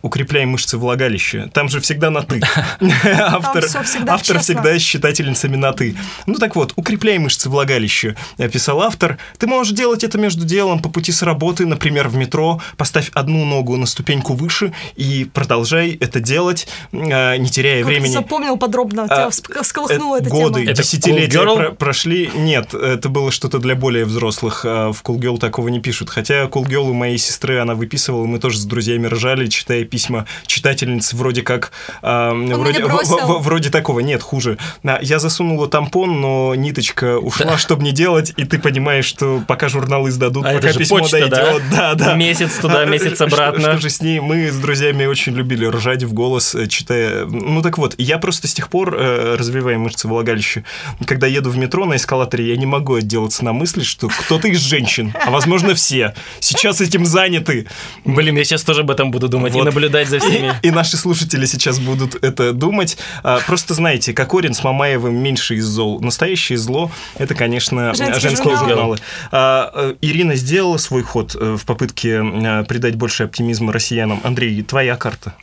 «Укрепляем 0.03 0.51
мышцы 0.51 0.79
влагалища». 0.79 1.51
Там 1.53 1.69
же 1.69 1.81
всегда 1.81 2.11
на 2.11 2.23
«ты». 2.23 2.41
Автор, 3.19 3.67
всегда 3.85 4.15
автор 4.15 4.39
всегда 4.41 4.79
с 4.79 4.83
читательницами 4.83 5.57
на 5.57 5.73
«ты». 5.73 5.97
Ну 6.27 6.35
так 6.35 6.57
вот, 6.57 6.73
«Укрепляй 6.77 7.19
мышцы 7.19 7.49
влагалища», 7.49 8.17
писал 8.53 8.83
автор. 8.83 9.19
Ты 9.39 9.47
можешь 9.47 9.73
делать 9.75 10.05
это 10.05 10.19
между 10.19 10.45
делом 10.45 10.81
по 10.81 10.89
пути 10.89 11.13
с 11.13 11.23
работы, 11.23 11.67
например, 11.67 12.09
в 12.09 12.17
метро. 12.17 12.61
Поставь 12.77 13.11
одну 13.15 13.45
ногу 13.45 13.77
на 13.77 13.87
ступеньку 13.87 14.35
выше 14.35 14.73
и 14.97 15.25
продолжай 15.33 15.93
это 16.01 16.21
делать, 16.21 16.69
а, 16.93 17.37
не 17.37 17.49
теряя 17.49 17.83
Как 17.83 17.89
ты 17.89 17.95
времени. 17.95 18.13
запомнил 18.13 18.57
подробно, 18.57 19.05
тебя 19.07 19.27
А, 19.27 19.29
вск- 19.31 19.63
всколыхнула 19.63 20.19
эта 20.21 20.29
годы, 20.31 20.63
тема. 20.63 20.75
Десятилетия 20.77 21.39
Cool 21.39 21.57
про- 21.57 21.71
прошли. 21.73 22.31
Нет, 22.35 22.75
это 22.75 23.09
было 23.09 23.31
что-то 23.31 23.59
для 23.59 23.75
более 23.75 24.05
взрослых. 24.05 24.65
а 24.65 24.93
В 24.93 25.03
Cool 25.03 25.19
Girl 25.19 25.39
такого 25.39 25.69
не 25.69 25.81
пишут. 25.81 26.11
Хотя 26.11 26.45
Cool 26.45 26.65
Girl 26.67 26.91
у 26.91 26.93
моей 26.95 27.19
сестры 27.19 27.59
она 27.59 27.75
выписывала, 27.75 28.25
мы 28.27 28.39
тоже 28.39 28.59
с 28.59 28.65
друзьями 28.65 28.94
ржали, 29.03 29.47
читая 29.47 29.85
письма 29.85 30.27
читательниц 30.47 31.13
вроде 31.13 31.43
как... 31.43 31.73
а, 32.03 32.33
вроде, 32.33 32.85
в- 32.85 32.89
в- 32.91 33.43
вроде 33.43 33.71
такого. 33.71 34.01
Нет, 34.01 34.23
хуже. 34.23 34.59
Я 35.03 35.19
засунула 35.19 35.69
тампон, 35.69 36.21
но 36.21 36.55
ниточка 36.55 37.19
ушла, 37.19 37.59
чтобы 37.59 37.83
не 37.83 37.93
делать, 37.93 38.33
и 38.37 38.45
ты 38.45 38.59
понимаешь, 38.59 39.05
что 39.05 39.43
пока 39.47 39.69
журналы 39.69 40.11
сдадут, 40.11 40.45
А 40.45 40.55
пока 40.55 40.59
это 40.59 40.73
же 40.73 40.79
письмо 40.79 40.99
почта, 41.01 41.29
да? 41.29 41.45
дойдет. 41.45 41.63
Да, 41.71 41.95
да. 41.95 42.15
Месяц 42.15 42.53
туда, 42.57 42.81
А, 42.81 42.85
месяц 42.87 43.15
что- 43.17 43.25
обратно. 43.25 43.73
Что 43.73 43.81
же 43.81 43.91
с 43.91 44.01
ней? 44.01 44.21
Мы 44.21 44.51
с 44.51 44.57
друзьями 44.59 45.07
очень 45.07 45.35
любили 45.35 45.67
ржать 45.67 46.03
в 46.05 46.13
голос, 46.13 46.55
э, 46.55 46.67
читая... 46.69 47.25
Ну 47.27 47.61
так 47.63 47.79
вот, 47.79 47.95
я 47.99 48.19
просто 48.19 48.47
с 48.49 48.55
тех 48.55 48.69
пор, 48.69 48.95
э, 48.97 49.37
развивая 49.39 49.77
мышцы 49.79 50.07
влагалища, 50.09 50.65
когда 51.07 51.27
еду 51.27 51.51
в 51.51 51.57
метро 51.57 51.85
на 51.85 51.97
эскалаторе, 51.97 52.49
я 52.49 52.57
не 52.57 52.67
могу 52.67 52.95
отделаться 52.95 53.45
на 53.45 53.53
мысли, 53.53 53.83
что 53.83 54.09
кто-то 54.09 54.49
из 54.49 54.61
женщин, 54.61 55.13
а 55.27 55.31
возможно 55.31 55.75
все, 55.75 56.15
сейчас 56.41 56.81
этим 56.81 57.05
заняты. 57.07 57.67
Блин, 58.05 58.37
я 58.37 58.45
сейчас 58.45 58.63
тоже 58.63 58.84
об 58.85 58.91
этом 58.91 59.11
буду 59.11 59.29
думать 59.29 59.55
и 59.55 59.59
Вот. 59.59 59.65
наблюдать 59.65 60.09
за 60.09 60.19
всеми. 60.21 60.55
И 60.63 60.71
наши 60.71 60.97
слушатели 60.97 61.45
сейчас 61.47 61.79
будут 61.79 62.23
это 62.23 62.53
думать. 62.53 62.97
А, 63.23 63.41
Просто 63.47 63.75
знаете, 63.75 64.13
Кокорин 64.13 64.55
с 64.55 64.63
Мамаевым 64.63 65.15
меньше 65.17 65.57
из 65.57 65.65
зол. 65.65 66.01
Настоящее 66.01 66.59
зло– 66.59 66.91
это, 67.19 67.35
конечно, 67.35 67.95
Женские 67.95 68.21
женские 68.21 68.57
журналы. 68.57 68.69
журналы. 68.69 68.99
А, 69.33 69.71
э, 69.75 69.95
Ирина 70.01 70.37
сделала 70.37 70.77
свой 70.79 71.03
ход 71.03 71.35
э, 71.35 71.57
в 71.59 71.65
попытке 71.65 72.23
э, 72.23 72.65
придать 72.65 72.95
больше 72.97 73.25
оптимизма 73.25 73.73
россиянам. 73.73 74.21
Андрей, 74.23 74.63
твоя 74.63 74.97
карта. 74.97 75.35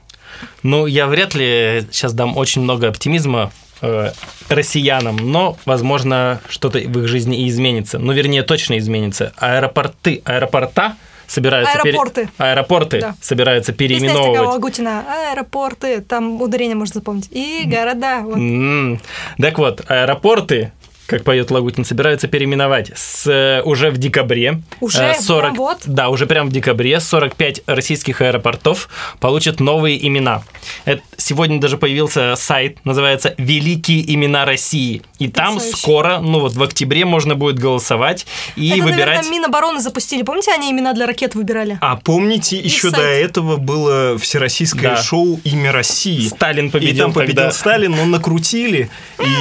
Ну, 0.63 0.85
я 0.85 1.07
вряд 1.07 1.35
ли 1.35 1.85
сейчас 1.91 2.13
дам 2.13 2.37
очень 2.37 2.61
много 2.61 2.87
оптимизма 2.87 3.51
э, 3.81 4.11
россиянам, 4.49 5.17
но, 5.17 5.57
возможно, 5.65 6.39
что-то 6.49 6.79
в 6.79 6.99
их 6.99 7.07
жизни 7.07 7.43
и 7.45 7.49
изменится. 7.49 7.99
Ну, 7.99 8.13
вернее, 8.13 8.43
точно 8.43 8.77
изменится. 8.77 9.33
Аэропорты, 9.37 10.21
аэропорта 10.25 10.95
собираются... 11.31 11.79
пере- 11.79 11.91
Аэропорты. 11.97 12.29
Аэропорты 12.37 12.99
Да. 13.01 13.15
собираются 13.21 13.71
Песня 13.73 13.97
переименовывать. 13.99 14.33
такая 14.37 14.47
у 14.49 14.55
Агутина. 14.55 15.03
Аэропорты. 15.31 16.01
Там 16.01 16.41
ударение 16.41 16.75
можно 16.75 16.95
запомнить. 16.95 17.27
И 17.31 17.63
города. 17.65 18.19
Вот. 18.21 18.35
М. 18.37 18.99
Так 19.39 19.57
вот, 19.57 19.81
аэропорты, 19.89 20.71
как 21.11 21.23
поет 21.25 21.51
Лагутин, 21.51 21.83
собираются 21.83 22.27
переименовать 22.29 22.91
с, 22.95 23.27
э, 23.27 23.61
уже 23.63 23.91
в 23.91 23.97
декабре. 23.97 24.61
Уже? 24.79 25.03
Э, 25.03 25.13
40, 25.19 25.41
Прям 25.41 25.55
вот? 25.57 25.79
Да, 25.85 26.07
уже 26.09 26.25
прям 26.25 26.47
в 26.47 26.51
декабре 26.53 26.99
45 27.01 27.61
российских 27.67 28.21
аэропортов 28.21 28.87
получат 29.19 29.59
новые 29.59 30.07
имена. 30.07 30.43
Это, 30.85 31.01
сегодня 31.17 31.59
даже 31.59 31.77
появился 31.77 32.35
сайт, 32.37 32.77
называется 32.85 33.35
«Великие 33.37 34.13
имена 34.13 34.45
России». 34.45 35.01
И 35.19 35.27
там 35.27 35.55
Потрясающе. 35.55 35.77
скоро, 35.77 36.19
ну 36.19 36.39
вот 36.39 36.53
в 36.53 36.63
октябре 36.63 37.03
можно 37.05 37.35
будет 37.35 37.59
голосовать 37.59 38.25
и 38.55 38.69
Это, 38.71 38.83
выбирать... 38.83 39.07
наверное, 39.17 39.31
Минобороны 39.31 39.81
запустили. 39.81 40.23
Помните, 40.23 40.51
они 40.53 40.71
имена 40.71 40.93
для 40.93 41.05
ракет 41.05 41.35
выбирали? 41.35 41.77
А 41.81 41.97
помните, 41.97 42.57
еще 42.57 42.89
сайт. 42.89 42.95
до 42.95 43.01
этого 43.03 43.57
было 43.57 44.17
всероссийское 44.17 44.95
Да. 44.95 44.97
шоу 44.97 45.41
«Имя 45.43 45.73
России». 45.73 46.25
Сталин 46.27 46.71
победил 46.71 46.95
И 46.95 46.97
там 46.99 47.13
победил 47.13 47.35
тогда. 47.35 47.51
Сталин, 47.51 47.91
но 47.91 48.05
накрутили, 48.05 48.89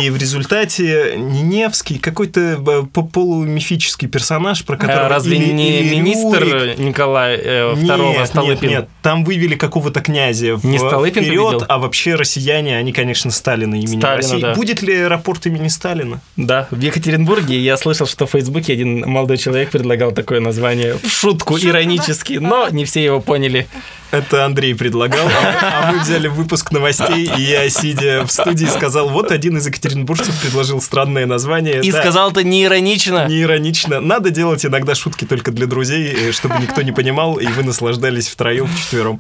и 0.03 0.11
в 0.11 0.17
результате 0.17 1.15
Невский, 1.61 1.99
какой-то 1.99 2.41
э, 2.41 2.83
по- 2.93 3.03
полумифический 3.03 4.09
персонаж, 4.09 4.65
про 4.65 4.77
которого... 4.77 5.07
А 5.07 5.09
разве 5.09 5.37
или- 5.37 5.53
не 5.53 5.81
или 5.81 5.95
министр 6.01 6.43
Рюрик. 6.45 6.79
Николай 6.79 7.37
э, 7.37 7.75
II 7.75 8.13
Нет, 8.19 8.27
Столыпин? 8.29 8.69
нет, 8.69 8.79
нет, 8.81 8.89
там 9.03 9.25
вывели 9.25 9.55
какого-то 9.57 10.01
князя 10.01 10.57
в- 10.57 10.65
Не 10.65 10.79
Столыпин 10.79 11.23
вперед, 11.23 11.45
победил? 11.47 11.67
а 11.69 11.79
вообще 11.79 12.15
россияне, 12.15 12.77
они, 12.79 12.93
конечно, 12.93 13.31
Сталина 13.31 13.75
имени 13.75 13.99
Сталина, 13.99 14.17
России. 14.17 14.41
да. 14.41 14.55
Будет 14.55 14.83
ли 14.83 14.95
аэропорт 15.03 15.47
имени 15.47 15.69
Сталина? 15.69 16.21
Да, 16.37 16.67
в 16.71 16.81
Екатеринбурге 16.81 17.59
я 17.59 17.77
слышал, 17.77 18.07
что 18.07 18.27
в 18.27 18.31
Фейсбуке 18.31 18.73
один 18.73 19.01
молодой 19.09 19.37
человек 19.37 19.71
предлагал 19.71 20.13
такое 20.13 20.41
название 20.41 20.97
в 21.03 21.09
шутку, 21.09 21.59
иронически, 21.59 22.35
но 22.35 22.69
не 22.71 22.85
все 22.85 23.05
его 23.05 23.21
поняли. 23.21 23.67
Это 24.13 24.45
Андрей 24.45 24.75
предлагал, 24.75 25.29
а 25.29 25.89
а 25.89 25.93
мы 25.93 26.01
взяли 26.01 26.27
выпуск 26.27 26.73
новостей, 26.73 27.31
и 27.39 27.43
я, 27.43 27.69
сидя 27.71 28.25
в 28.27 28.33
студии, 28.33 28.67
сказал, 28.67 29.09
вот 29.09 29.31
один 29.31 29.57
из 29.59 29.67
екатеринбуржцев 29.69 30.35
предложил 30.43 30.81
странное 30.83 31.27
название. 31.27 31.50
И 31.59 31.93
Да, 31.93 32.01
сказал 32.01 32.31
это 32.31 32.43
не 32.45 32.65
иронично. 32.65 33.27
Не 33.27 33.43
иронично. 33.43 34.01
Надо 34.01 34.31
делать 34.31 34.65
иногда 34.65 34.95
шутки 34.95 35.25
только 35.25 35.51
для 35.51 35.67
друзей, 35.67 36.13
э, 36.13 36.33
чтобы 36.33 36.57
никто 36.61 36.83
не 36.83 36.93
понимал, 36.93 37.37
и 37.37 37.47
вы 37.47 37.63
наслаждались 37.63 38.29
втроем, 38.29 38.67
вчетвером. 38.67 39.19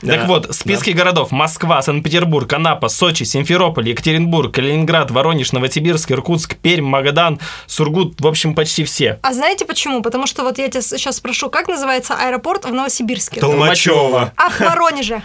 Так 0.00 0.20
А, 0.22 0.26
вот, 0.26 0.54
списки 0.54 0.90
городов. 0.90 1.30
Москва, 1.30 1.82
Санкт-Петербург, 1.82 2.52
Анапа, 2.52 2.88
Сочи, 2.88 3.24
Симферополь, 3.24 3.88
Екатеринбург, 3.88 4.54
Калининград, 4.54 5.10
Воронеж, 5.10 5.52
Новосибирск, 5.52 6.12
Иркутск, 6.12 6.56
Пермь, 6.56 6.84
Магадан, 6.84 7.38
Сургут. 7.66 8.20
В 8.20 8.26
общем, 8.26 8.54
почти 8.54 8.84
все. 8.84 9.18
А 9.22 9.32
знаете 9.32 9.64
почему? 9.64 10.02
Потому 10.02 10.26
что 10.26 10.42
вот 10.42 10.58
я 10.58 10.68
тебя 10.68 10.82
сейчас 10.82 11.16
спрошу, 11.16 11.50
как 11.50 11.68
называется 11.68 12.14
аэропорт 12.14 12.64
в 12.64 12.72
Новосибирске? 12.72 13.40
Толмачева. 13.40 14.32
А 14.36 14.50
в 14.50 14.60
Воронеже? 14.60 15.22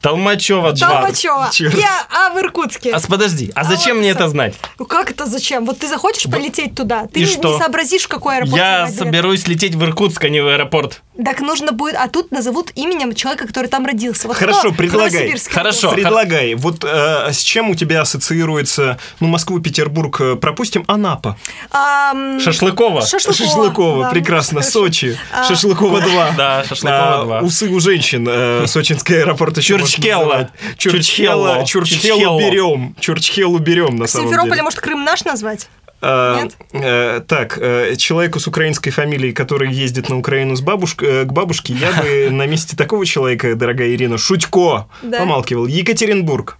Толмачева 0.00 0.72
2. 0.72 0.88
Толмачева. 0.88 1.50
Я, 1.58 2.06
а 2.10 2.30
в 2.32 2.38
Иркутске? 2.38 2.90
А 2.92 3.00
подожди, 3.00 3.52
а 3.54 3.60
А 3.60 3.64
зачем 3.64 3.96
вот 3.96 4.00
мне 4.00 4.10
это 4.10 4.28
знать? 4.28 4.54
Ну 4.78 4.86
как 4.86 5.10
это 5.10 5.26
зачем? 5.26 5.66
Вот 5.66 5.78
ты 5.78 5.88
захочешь 5.88 6.24
полететь 6.30 6.74
туда, 6.74 7.06
ты 7.06 7.20
И 7.20 7.24
не 7.24 7.28
что? 7.30 7.58
сообразишь, 7.58 8.02
в 8.04 8.08
какой 8.08 8.36
аэропорт 8.38 8.56
Я 8.56 8.88
соберусь 8.88 9.46
лететь 9.46 9.74
в 9.74 9.84
Иркутск, 9.84 10.24
а 10.24 10.28
не 10.28 10.40
в 10.40 10.48
аэропорт. 10.48 11.02
Так 11.22 11.40
нужно 11.40 11.72
будет, 11.72 11.96
а 11.98 12.08
тут 12.08 12.30
назовут 12.30 12.70
именем 12.76 13.14
человека, 13.14 13.46
который 13.46 13.66
там 13.66 13.84
родился. 13.84 14.26
Вот 14.26 14.36
Хорошо, 14.38 14.60
кто 14.60 14.72
предлагай. 14.72 15.36
Хорошо. 15.50 15.90
Предлагай. 15.92 16.54
Вот 16.54 16.82
э, 16.82 17.30
с 17.32 17.38
чем 17.38 17.68
у 17.70 17.74
тебя 17.74 18.00
ассоциируется, 18.00 18.98
ну, 19.20 19.28
Москву, 19.28 19.60
Петербург, 19.60 20.18
э, 20.20 20.36
пропустим, 20.36 20.84
Анапа. 20.86 21.36
Ам, 21.70 22.40
Шашлыкова. 22.40 23.06
Шашлыкова. 23.06 23.34
Шашлыкова, 23.48 24.02
да. 24.04 24.10
прекрасно. 24.10 24.60
Хорошо. 24.60 24.70
Сочи, 24.80 25.18
А. 25.32 25.44
Шашлыкова 25.44 26.00
2. 26.00 26.30
Да, 26.38 26.64
Шашлыкова 26.64 27.24
2. 27.24 27.40
Усы 27.40 27.68
у 27.68 27.80
женщин. 27.80 28.26
э, 28.28 28.66
Сочинский 28.66 29.18
аэропорт 29.20 29.58
еще 29.58 29.76
Чурчхелла. 29.90 30.50
Чурчхелла. 30.76 31.64
Чурчхеллу 31.64 32.38
берем. 32.40 32.96
Чурчхеллу 33.00 33.58
берем, 33.58 33.96
на 33.96 34.06
самом 34.06 34.28
деле. 34.50 34.62
может, 34.62 34.80
Крым 34.80 35.04
наш 35.04 35.24
назвать? 35.24 35.68
Нет? 36.02 36.56
э, 36.72 37.20
так, 37.28 37.58
э, 37.60 37.94
человеку 37.96 38.40
с 38.40 38.46
украинской 38.46 38.90
фамилией, 38.90 39.32
который 39.34 39.70
ездит 39.70 40.08
на 40.08 40.16
Украину 40.16 40.56
с 40.56 40.62
бабушк- 40.62 41.04
э, 41.04 41.24
к 41.24 41.32
бабушке, 41.32 41.74
я 41.74 41.92
бы 41.92 42.28
на 42.30 42.46
месте 42.46 42.74
такого 42.74 43.04
человека, 43.04 43.54
дорогая 43.54 43.90
Ирина, 43.90 44.16
Шутько, 44.16 44.86
помалкивал. 45.02 45.66
Екатеринбург, 45.66 46.56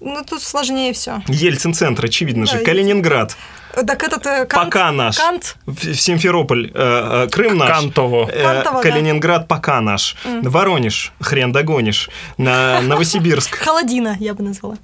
Ну, 0.00 0.22
тут 0.28 0.42
сложнее 0.42 0.92
все. 0.92 1.22
Ельцин-центр, 1.28 2.04
очевидно 2.06 2.46
Да, 2.46 2.52
же, 2.58 2.64
Калининград, 2.64 3.36
Так 3.74 4.02
этот 4.02 4.26
э, 4.26 4.44
Кант. 4.46 4.64
пока 4.66 4.92
наш, 4.92 5.16
Кант. 5.16 5.56
В- 5.66 5.94
Симферополь, 5.94 6.70
э, 6.74 7.24
э, 7.26 7.28
Крым 7.30 7.56
наш. 7.56 7.70
Кантово. 7.70 8.28
Э, 8.30 8.42
Кантово, 8.42 8.82
да. 8.82 8.90
Калининград 8.90 9.48
пока 9.48 9.80
наш. 9.80 10.16
Воронеж, 10.42 11.12
хрен 11.20 11.52
догонишь. 11.52 12.10
На 12.38 12.80
Новосибирск, 12.82 13.56
Холодина, 13.56 14.16
я 14.20 14.34
бы 14.34 14.42
назвала. 14.42 14.76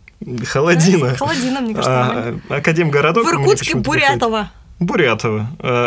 Холодина. 0.47 1.15
Холодина, 1.19 1.61
мне 1.61 1.75
кажется. 1.75 2.41
А, 2.49 2.57
Академгородок. 2.57 3.25
В 3.27 3.29
Иркутске 3.31 3.73
приходит. 3.77 3.87
Бурятова. 3.87 4.51
Бурятова. 4.79 5.47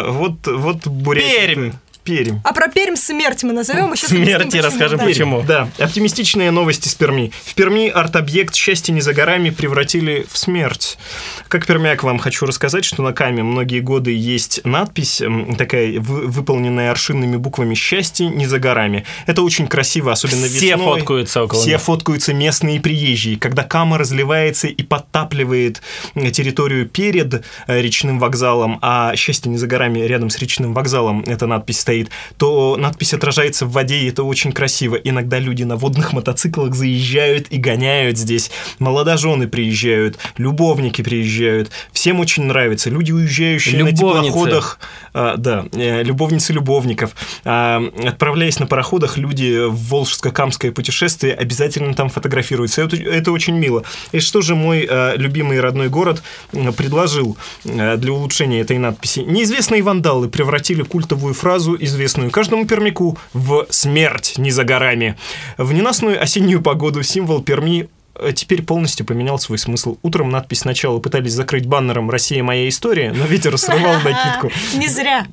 Вот, 0.09 0.45
вот 0.47 0.87
Бурятия. 0.87 1.47
Пермь. 1.47 1.71
Пермь. 2.03 2.39
А 2.43 2.53
про 2.53 2.67
Пермь 2.67 2.95
смерть 2.95 3.43
мы 3.43 3.53
назовем. 3.53 3.93
и 3.93 3.97
сейчас 3.97 4.09
Смерти 4.11 4.33
объясним, 4.35 4.63
расскажем, 4.63 4.99
да. 4.99 5.05
почему. 5.05 5.41
Да, 5.43 5.69
оптимистичные 5.79 6.51
новости 6.51 6.87
с 6.87 6.95
Перми. 6.95 7.31
В 7.45 7.53
Перми 7.53 7.87
арт-объект 7.87 8.55
«Счастье 8.55 8.93
не 8.93 9.01
за 9.01 9.13
горами» 9.13 9.49
превратили 9.51 10.25
в 10.31 10.37
смерть. 10.37 10.97
Как 11.47 11.65
пермяк 11.65 12.03
вам 12.03 12.19
хочу 12.19 12.45
рассказать, 12.45 12.83
что 12.85 13.01
на 13.03 13.13
Каме 13.13 13.43
многие 13.43 13.79
годы 13.79 14.11
есть 14.13 14.61
надпись, 14.65 15.21
такая 15.57 15.99
вы- 15.99 16.27
выполненная 16.27 16.91
аршинными 16.91 17.37
буквами 17.37 17.73
«Счастье 17.75 18.27
не 18.27 18.47
за 18.47 18.59
горами». 18.59 19.05
Это 19.25 19.41
очень 19.41 19.67
красиво, 19.67 20.11
особенно 20.11 20.47
Все 20.47 20.71
весной. 20.71 20.99
фоткаются 20.99 21.43
около 21.43 21.61
Все 21.61 21.71
них. 21.71 21.81
фоткаются 21.81 22.33
местные 22.33 22.79
приезжие. 22.81 23.37
Когда 23.37 23.63
Кама 23.63 23.97
разливается 23.97 24.67
и 24.67 24.83
подтапливает 24.83 25.81
территорию 26.15 26.87
перед 26.87 27.43
э, 27.67 27.81
речным 27.81 28.19
вокзалом, 28.19 28.79
а 28.81 29.15
«Счастье 29.15 29.49
не 29.51 29.57
за 29.57 29.67
горами» 29.67 29.99
рядом 29.99 30.29
с 30.29 30.37
речным 30.37 30.73
вокзалом 30.73 31.23
эта 31.27 31.47
надпись 31.47 31.79
стоит, 31.79 31.92
то 32.37 32.77
надпись 32.77 33.13
отражается 33.13 33.65
в 33.65 33.71
воде, 33.71 33.99
и 33.99 34.09
это 34.09 34.23
очень 34.23 34.51
красиво. 34.51 34.95
Иногда 34.95 35.39
люди 35.39 35.63
на 35.63 35.75
водных 35.75 36.13
мотоциклах 36.13 36.75
заезжают 36.75 37.47
и 37.49 37.57
гоняют 37.57 38.17
здесь. 38.17 38.51
Молодожены 38.79 39.47
приезжают, 39.47 40.17
любовники 40.37 41.01
приезжают. 41.01 41.71
Всем 41.91 42.19
очень 42.19 42.43
нравится. 42.43 42.89
Люди, 42.89 43.11
уезжающие 43.11 43.83
на 43.83 43.89
Любовницы. 43.89 44.27
теплоходах, 44.27 44.79
а, 45.13 45.37
да, 45.37 45.65
э, 45.73 46.03
любовницы 46.03 46.53
любовников, 46.53 47.15
а, 47.45 47.81
отправляясь 48.05 48.59
на 48.59 48.67
пароходах, 48.67 49.17
люди 49.17 49.67
в 49.67 49.93
Волжско-Камское 49.93 50.71
путешествие 50.71 51.33
обязательно 51.33 51.93
там 51.93 52.09
фотографируются. 52.09 52.81
Это, 52.81 52.95
это 52.95 53.31
очень 53.31 53.55
мило. 53.55 53.83
И 54.11 54.19
что 54.19 54.41
же 54.41 54.55
мой 54.55 54.87
э, 54.89 55.17
любимый 55.17 55.59
родной 55.59 55.89
город 55.89 56.23
предложил 56.51 57.37
э, 57.65 57.97
для 57.97 58.11
улучшения 58.11 58.61
этой 58.61 58.77
надписи? 58.77 59.19
Неизвестные 59.19 59.81
вандалы 59.81 60.29
превратили 60.29 60.83
культовую 60.83 61.33
фразу, 61.33 61.75
известную 61.83 62.31
каждому 62.31 62.65
пермяку, 62.65 63.17
в 63.33 63.67
«смерть 63.69 64.35
не 64.37 64.51
за 64.51 64.63
горами». 64.63 65.17
В 65.57 65.73
ненастную 65.73 66.21
осеннюю 66.21 66.61
погоду 66.61 67.03
символ 67.03 67.41
Перми 67.41 67.89
э, 68.15 68.31
теперь 68.33 68.63
полностью 68.63 69.05
поменял 69.05 69.39
свой 69.39 69.57
смысл. 69.57 69.97
Утром 70.01 70.29
надпись 70.29 70.59
сначала 70.59 70.99
пытались 70.99 71.33
закрыть 71.33 71.65
баннером 71.65 72.09
«Россия 72.09 72.43
моя 72.43 72.67
история», 72.69 73.13
но 73.13 73.25
ветер 73.25 73.57
срывал 73.57 73.99
накидку. 74.03 74.51
Не 74.75 74.87
зря. 74.87 75.25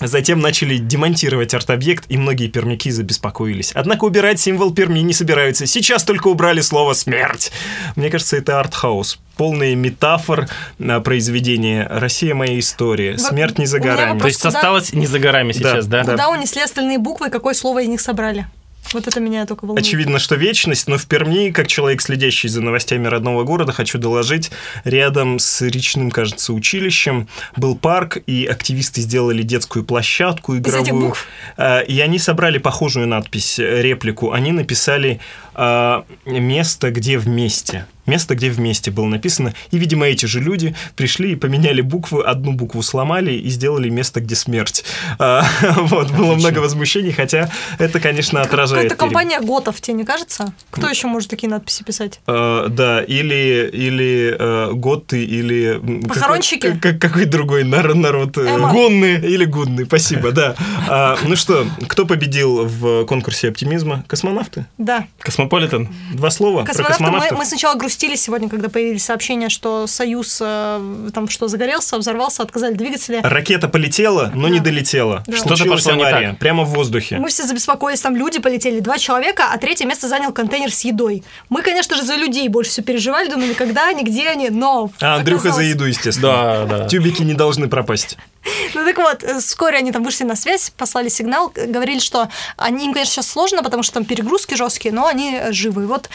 Затем 0.00 0.40
начали 0.40 0.76
демонтировать 0.76 1.54
арт-объект, 1.54 2.04
и 2.08 2.18
многие 2.18 2.48
пермяки 2.48 2.90
забеспокоились. 2.90 3.72
Однако 3.74 4.04
убирать 4.04 4.38
символ 4.38 4.74
Перми 4.74 4.98
не 4.98 5.14
собираются. 5.14 5.66
Сейчас 5.66 6.04
только 6.04 6.28
убрали 6.28 6.60
слово 6.60 6.92
«смерть». 6.92 7.50
Мне 7.96 8.10
кажется, 8.10 8.36
это 8.36 8.60
арт-хаус. 8.60 9.18
Полный 9.38 9.74
метафор 9.74 10.48
на 10.78 11.00
произведение 11.00 11.86
«Россия 11.90 12.34
моя 12.34 12.58
история», 12.58 13.16
«Смерть 13.16 13.58
не 13.58 13.66
за 13.66 13.78
горами». 13.78 14.18
То 14.18 14.26
есть 14.26 14.42
Куда- 14.42 14.58
осталось 14.58 14.92
не 14.92 15.06
за 15.06 15.18
горами 15.18 15.52
сейчас, 15.52 15.86
да? 15.86 16.04
Да. 16.04 16.12
Куда 16.12 16.28
унесли 16.28 16.60
остальные 16.60 16.98
буквы, 16.98 17.30
какое 17.30 17.54
слово 17.54 17.82
из 17.82 17.88
них 17.88 18.00
собрали? 18.02 18.46
Вот 18.92 19.06
это 19.06 19.20
меня 19.20 19.46
только 19.46 19.64
волнует. 19.64 19.84
Очевидно, 19.86 20.18
что 20.18 20.36
вечность, 20.36 20.88
но 20.88 20.98
в 20.98 21.06
Перми, 21.06 21.50
как 21.50 21.66
человек, 21.66 22.00
следящий 22.00 22.48
за 22.48 22.60
новостями 22.62 23.06
родного 23.06 23.44
города, 23.44 23.72
хочу 23.72 23.98
доложить, 23.98 24.50
рядом 24.84 25.38
с 25.38 25.62
речным, 25.62 26.10
кажется, 26.10 26.52
училищем 26.52 27.28
был 27.56 27.76
парк, 27.76 28.18
и 28.26 28.46
активисты 28.46 29.00
сделали 29.00 29.42
детскую 29.42 29.84
площадку 29.84 30.54
Из 30.54 30.60
этих 30.60 30.82
игровую. 30.82 31.06
букв? 31.08 31.26
А, 31.56 31.80
И 31.80 31.98
они 32.00 32.18
собрали 32.18 32.58
похожую 32.58 33.06
надпись, 33.08 33.58
э, 33.58 33.82
реплику. 33.82 34.32
Они 34.32 34.52
написали 34.52 35.20
а, 35.54 36.04
«место, 36.24 36.90
где 36.90 37.18
вместе». 37.18 37.86
Место, 38.06 38.34
где 38.34 38.50
вместе 38.50 38.90
было 38.90 39.06
написано. 39.06 39.52
И, 39.70 39.78
видимо, 39.78 40.06
эти 40.06 40.26
же 40.26 40.40
люди 40.40 40.74
пришли 40.96 41.32
и 41.32 41.36
поменяли 41.36 41.80
буквы, 41.80 42.22
одну 42.24 42.52
букву 42.52 42.82
сломали 42.82 43.32
и 43.32 43.48
сделали 43.50 43.88
место, 43.88 44.20
где 44.20 44.34
смерть. 44.34 44.84
А, 45.18 45.44
Вот, 45.76 46.10
было 46.12 46.34
много 46.34 46.58
возмущений, 46.58 47.12
хотя 47.12 47.50
это, 47.78 48.00
конечно, 48.00 48.42
отражает... 48.42 48.90
Какая-то 48.90 48.96
компания 48.96 49.40
готов, 49.40 49.80
тебе 49.80 49.96
не 49.96 50.04
кажется? 50.04 50.52
Кто 50.70 50.88
еще 50.88 51.06
может 51.08 51.30
такие 51.30 51.48
надписи 51.48 51.82
писать? 51.82 52.20
Э, 52.26 52.66
да, 52.68 53.02
или, 53.02 53.68
или 53.72 54.36
э, 54.38 54.72
готты, 54.72 55.24
или... 55.24 55.76
м, 55.76 56.02
какой- 56.02 56.14
Похоронщики? 56.20 56.72
Как, 56.72 56.80
как- 56.80 56.98
какой 57.00 57.24
другой 57.24 57.64
нар- 57.64 57.94
народ? 57.94 58.36
Эма. 58.38 58.70
Гунны 58.72 59.20
или 59.22 59.44
гунны, 59.44 59.84
спасибо, 59.86 60.32
да. 60.32 60.54
А, 60.88 61.16
ну 61.24 61.34
что, 61.36 61.66
кто 61.88 62.04
победил 62.06 62.66
в 62.66 63.04
конкурсе 63.06 63.48
оптимизма? 63.48 64.04
Космонавты? 64.06 64.66
Да. 64.78 65.06
Космополитен. 65.20 65.88
Два 66.14 66.30
слова 66.30 66.62
про 66.64 66.66
Космонавты, 66.66 66.92
мы, 67.02 67.06
космонавтов. 67.08 67.38
мы 67.38 67.44
сначала 67.46 67.74
грустили 67.76 67.95
сегодня, 68.16 68.48
когда 68.48 68.68
появились 68.68 69.04
сообщения, 69.04 69.48
что 69.48 69.86
Союз 69.86 70.38
э, 70.40 71.10
там 71.14 71.28
что 71.28 71.48
загорелся, 71.48 71.96
взорвался, 71.98 72.42
отказали 72.42 72.74
двигатели. 72.74 73.20
Ракета 73.22 73.68
полетела, 73.68 74.30
но 74.34 74.48
не 74.48 74.60
долетела. 74.60 75.22
Да. 75.26 75.36
Что-то 75.36 75.64
пошло 75.64 75.94
не 75.94 76.02
авария, 76.02 76.30
так. 76.30 76.38
прямо 76.38 76.64
в 76.64 76.70
воздухе. 76.70 77.16
Мы 77.18 77.28
все 77.28 77.44
забеспокоились, 77.44 78.00
там 78.00 78.16
люди 78.16 78.38
полетели, 78.38 78.80
два 78.80 78.98
человека, 78.98 79.44
а 79.52 79.58
третье 79.58 79.86
место 79.86 80.08
занял 80.08 80.32
контейнер 80.32 80.72
с 80.72 80.84
едой. 80.84 81.24
Мы, 81.48 81.62
конечно 81.62 81.96
же, 81.96 82.02
за 82.02 82.16
людей 82.16 82.48
больше 82.48 82.70
всего 82.70 82.84
переживали, 82.84 83.30
думали, 83.30 83.54
когда 83.54 83.88
они, 83.88 84.04
где 84.04 84.28
они, 84.28 84.50
но... 84.50 84.90
А 85.00 85.16
Андрюха 85.16 85.52
за 85.52 85.62
еду, 85.62 85.84
естественно. 85.84 86.66
Да, 86.66 86.78
да. 86.78 86.88
Тюбики 86.88 87.22
не 87.22 87.34
должны 87.34 87.68
пропасть. 87.68 88.18
Ну 88.74 88.84
так 88.84 88.98
вот, 88.98 89.22
э, 89.22 89.38
вскоре 89.40 89.78
они 89.78 89.92
там 89.92 90.04
вышли 90.04 90.24
на 90.24 90.36
связь, 90.36 90.70
послали 90.70 91.08
сигнал, 91.08 91.52
э, 91.54 91.66
говорили, 91.66 91.98
что 91.98 92.28
они, 92.56 92.86
им, 92.86 92.92
конечно, 92.92 93.14
сейчас 93.14 93.28
сложно, 93.28 93.62
потому 93.62 93.82
что 93.82 93.94
там 93.94 94.04
перегрузки 94.04 94.54
жесткие, 94.54 94.94
но 94.94 95.06
они 95.06 95.34
э, 95.34 95.52
живы. 95.52 95.84
И 95.84 95.86
вот 95.86 96.08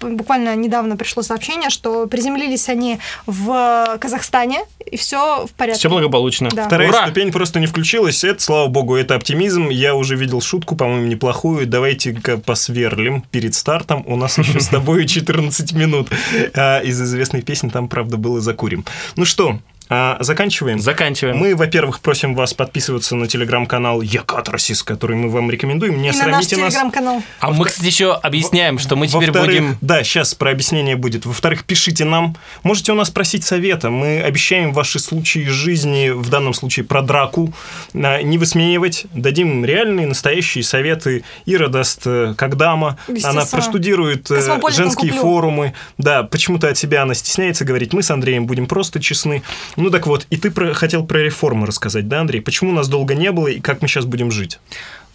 буквально 0.00 0.54
недавно 0.56 0.96
пришло 0.96 1.22
сообщение, 1.22 1.70
что 1.70 2.06
приземлились 2.06 2.68
они 2.68 2.98
в 3.26 3.98
Казахстане, 4.00 4.64
и 4.90 4.96
все 4.96 5.46
в 5.46 5.52
порядке. 5.52 5.78
Все 5.78 5.88
благополучно. 5.88 6.48
Да. 6.52 6.66
Вторая 6.66 6.88
Ура! 6.90 7.02
ступень 7.04 7.32
просто 7.32 7.60
не 7.60 7.66
включилась. 7.66 8.24
Это, 8.24 8.42
слава 8.42 8.68
богу, 8.68 8.96
это 8.96 9.14
оптимизм. 9.14 9.68
Я 9.68 9.94
уже 9.94 10.16
видел 10.16 10.40
шутку, 10.40 10.76
по-моему, 10.76 11.06
неплохую. 11.06 11.66
Давайте-ка 11.66 12.38
посверлим 12.38 13.22
перед 13.30 13.54
стартом. 13.54 14.04
У 14.06 14.16
нас 14.16 14.38
еще 14.38 14.60
с 14.60 14.68
тобой 14.68 15.06
14 15.08 15.72
минут. 15.72 16.08
А, 16.54 16.80
Из 16.80 17.00
известной 17.00 17.42
песни 17.42 17.68
там, 17.68 17.88
правда, 17.88 18.16
было 18.16 18.40
«Закурим». 18.40 18.84
Ну 19.16 19.24
что, 19.24 19.58
а, 19.88 20.16
заканчиваем? 20.20 20.78
Заканчиваем. 20.78 21.36
Мы, 21.36 21.56
во-первых, 21.56 22.00
просим 22.00 22.34
вас 22.34 22.54
подписываться 22.54 23.16
на 23.16 23.26
телеграм-канал 23.26 24.02
Якатросис, 24.02 24.82
который 24.82 25.16
мы 25.16 25.30
вам 25.30 25.50
рекомендуем. 25.50 26.00
Не 26.02 26.08
И 26.08 26.12
на 26.12 26.18
наш 26.18 26.24
срамите 26.24 26.56
нас. 26.56 26.72
телеграм-канал. 26.74 27.22
А 27.40 27.50
мы, 27.50 27.64
кстати, 27.64 27.86
еще 27.86 28.12
объясняем, 28.12 28.78
что 28.78 28.96
мы 28.96 29.06
теперь 29.06 29.32
будем... 29.32 29.78
Да, 29.80 30.02
сейчас 30.04 30.34
про 30.34 30.50
объяснение 30.50 30.96
будет. 30.96 31.26
Во-вторых, 31.26 31.64
пишите 31.64 32.04
нам. 32.04 32.36
Можете 32.62 32.92
у 32.92 32.94
нас 32.94 33.10
просить 33.10 33.44
совета. 33.44 33.90
Мы 33.90 34.20
обещаем 34.20 34.72
ваши 34.72 34.98
случаи 34.98 35.42
из 35.42 35.52
жизни, 35.52 36.10
в 36.10 36.28
данном 36.28 36.54
случае 36.54 36.84
про 36.84 37.02
драку, 37.02 37.52
а, 37.94 38.20
не 38.22 38.38
высмеивать. 38.38 39.06
Дадим 39.14 39.64
реальные, 39.64 40.06
настоящие 40.06 40.64
советы. 40.64 41.24
Ира 41.46 41.68
даст 41.68 42.02
э, 42.04 42.34
как 42.36 42.56
дама. 42.56 42.98
Естественно. 43.08 43.40
Она 43.40 43.46
проштудирует 43.46 44.30
э, 44.30 44.42
женские 44.70 45.12
куплю. 45.12 45.22
форумы. 45.22 45.74
Да, 45.96 46.22
почему-то 46.24 46.68
от 46.68 46.76
себя 46.76 47.02
она 47.02 47.14
стесняется 47.14 47.64
говорить. 47.64 47.92
Мы 47.92 48.02
с 48.02 48.10
Андреем 48.10 48.46
будем 48.46 48.66
просто 48.66 49.00
честны. 49.00 49.42
Ну 49.78 49.90
так 49.90 50.06
вот, 50.08 50.26
и 50.30 50.36
ты 50.36 50.50
про- 50.50 50.74
хотел 50.74 51.06
про 51.06 51.18
реформы 51.22 51.66
рассказать, 51.66 52.08
да, 52.08 52.20
Андрей? 52.20 52.40
Почему 52.40 52.72
нас 52.72 52.88
долго 52.88 53.14
не 53.14 53.30
было 53.32 53.46
и 53.46 53.60
как 53.60 53.80
мы 53.80 53.88
сейчас 53.88 54.04
будем 54.04 54.30
жить? 54.30 54.58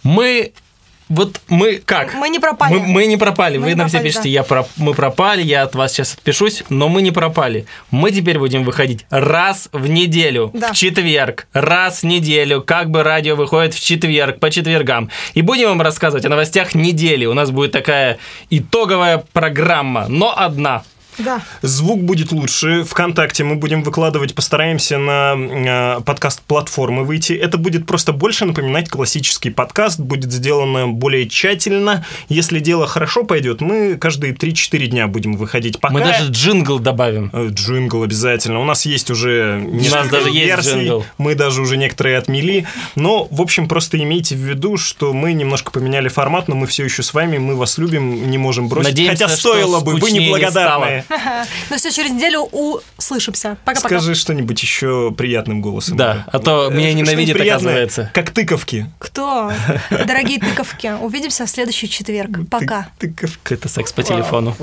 Мы... 0.02 0.52
Вот 1.10 1.42
мы 1.48 1.82
как? 1.84 2.14
Мы 2.14 2.30
не 2.30 2.38
пропали. 2.38 2.72
Мы, 2.72 2.86
мы 2.86 3.04
не 3.04 3.18
пропали. 3.18 3.58
Мы 3.58 3.64
Вы 3.64 3.68
не 3.72 3.74
нам 3.74 3.88
все 3.88 3.98
пропали, 3.98 4.08
пишете, 4.08 4.22
да. 4.22 4.28
я 4.30 4.42
про... 4.42 4.66
мы 4.78 4.94
пропали, 4.94 5.42
я 5.42 5.64
от 5.64 5.74
вас 5.74 5.92
сейчас 5.92 6.14
отпишусь, 6.14 6.62
но 6.70 6.88
мы 6.88 7.02
не 7.02 7.10
пропали. 7.10 7.66
Мы 7.90 8.10
теперь 8.10 8.38
будем 8.38 8.64
выходить 8.64 9.04
раз 9.10 9.68
в 9.72 9.86
неделю, 9.86 10.50
Да. 10.54 10.72
в 10.72 10.76
четверг, 10.76 11.46
раз 11.52 12.00
в 12.00 12.04
неделю, 12.04 12.62
как 12.62 12.88
бы 12.90 13.02
радио 13.02 13.36
выходит 13.36 13.74
в 13.74 13.84
четверг, 13.84 14.40
по 14.40 14.50
четвергам. 14.50 15.10
И 15.34 15.42
будем 15.42 15.68
вам 15.68 15.82
рассказывать 15.82 16.24
о 16.24 16.30
новостях 16.30 16.74
недели. 16.74 17.26
У 17.26 17.34
нас 17.34 17.50
будет 17.50 17.72
такая 17.72 18.16
итоговая 18.48 19.22
программа, 19.34 20.06
но 20.08 20.32
одна. 20.34 20.84
Да. 21.18 21.42
Звук 21.62 22.02
будет 22.02 22.32
лучше. 22.32 22.84
Вконтакте 22.84 23.44
мы 23.44 23.56
будем 23.56 23.82
выкладывать, 23.82 24.34
постараемся 24.34 24.98
на 24.98 25.34
э, 25.36 26.00
подкаст-платформы 26.00 27.04
выйти. 27.04 27.32
Это 27.32 27.58
будет 27.58 27.86
просто 27.86 28.12
больше 28.12 28.44
напоминать 28.44 28.88
классический 28.88 29.50
подкаст, 29.50 30.00
будет 30.00 30.32
сделано 30.32 30.88
более 30.88 31.28
тщательно. 31.28 32.04
Если 32.28 32.58
дело 32.58 32.86
хорошо 32.86 33.24
пойдет, 33.24 33.60
мы 33.60 33.96
каждые 33.96 34.34
3-4 34.34 34.86
дня 34.86 35.06
будем 35.06 35.34
выходить. 35.34 35.80
Пока... 35.80 35.94
Мы 35.94 36.00
даже 36.00 36.30
джингл 36.30 36.78
добавим. 36.78 37.30
Э, 37.32 37.48
Джингл 37.50 38.02
обязательно. 38.02 38.60
У 38.60 38.64
нас 38.64 38.86
есть 38.86 39.10
уже 39.10 39.60
несколько 39.64 40.10
даже 40.10 40.30
есть 40.30 40.46
версий. 40.46 40.70
джингл. 40.70 41.04
Мы 41.18 41.34
даже 41.34 41.62
уже 41.62 41.76
некоторые 41.76 42.18
отмели. 42.18 42.66
Но, 42.96 43.28
в 43.30 43.40
общем, 43.40 43.68
просто 43.68 43.98
имейте 43.98 44.34
в 44.34 44.38
виду, 44.38 44.76
что 44.76 45.12
мы 45.12 45.32
немножко 45.32 45.70
поменяли 45.70 46.08
формат, 46.08 46.48
но 46.48 46.54
мы 46.54 46.66
все 46.66 46.84
еще 46.84 47.02
с 47.02 47.14
вами, 47.14 47.38
мы 47.38 47.56
вас 47.56 47.78
любим, 47.78 48.30
не 48.30 48.38
можем 48.38 48.68
бросить. 48.68 48.90
Надеемся, 48.90 49.24
Хотя 49.24 49.36
стоило 49.36 49.80
бы, 49.80 49.94
вы 49.94 50.10
неблагодарные. 50.10 51.03
Ну 51.70 51.76
все, 51.76 51.90
через 51.90 52.10
неделю 52.12 52.40
услышимся. 52.96 53.56
Пока-пока. 53.64 53.88
Скажи 54.00 54.14
что-нибудь 54.14 54.60
еще 54.62 55.12
приятным 55.16 55.60
голосом. 55.60 55.96
Да, 55.96 56.24
а 56.32 56.38
то 56.38 56.70
меня 56.70 56.90
Э, 56.90 57.04
что-нибудь 57.04 57.32
приятное, 57.32 57.72
оказывается. 57.72 58.10
Как 58.14 58.30
тыковки. 58.30 58.86
Кто? 58.98 59.52
Дорогие 59.90 60.38
тыковки, 60.40 60.92
увидимся 61.00 61.46
в 61.46 61.50
следующий 61.50 61.88
четверг. 61.88 62.48
Пока. 62.50 62.88
Тыковки. 62.98 63.54
Это 63.54 63.68
секс 63.68 63.92
по 63.92 64.02
телефону. 64.02 64.56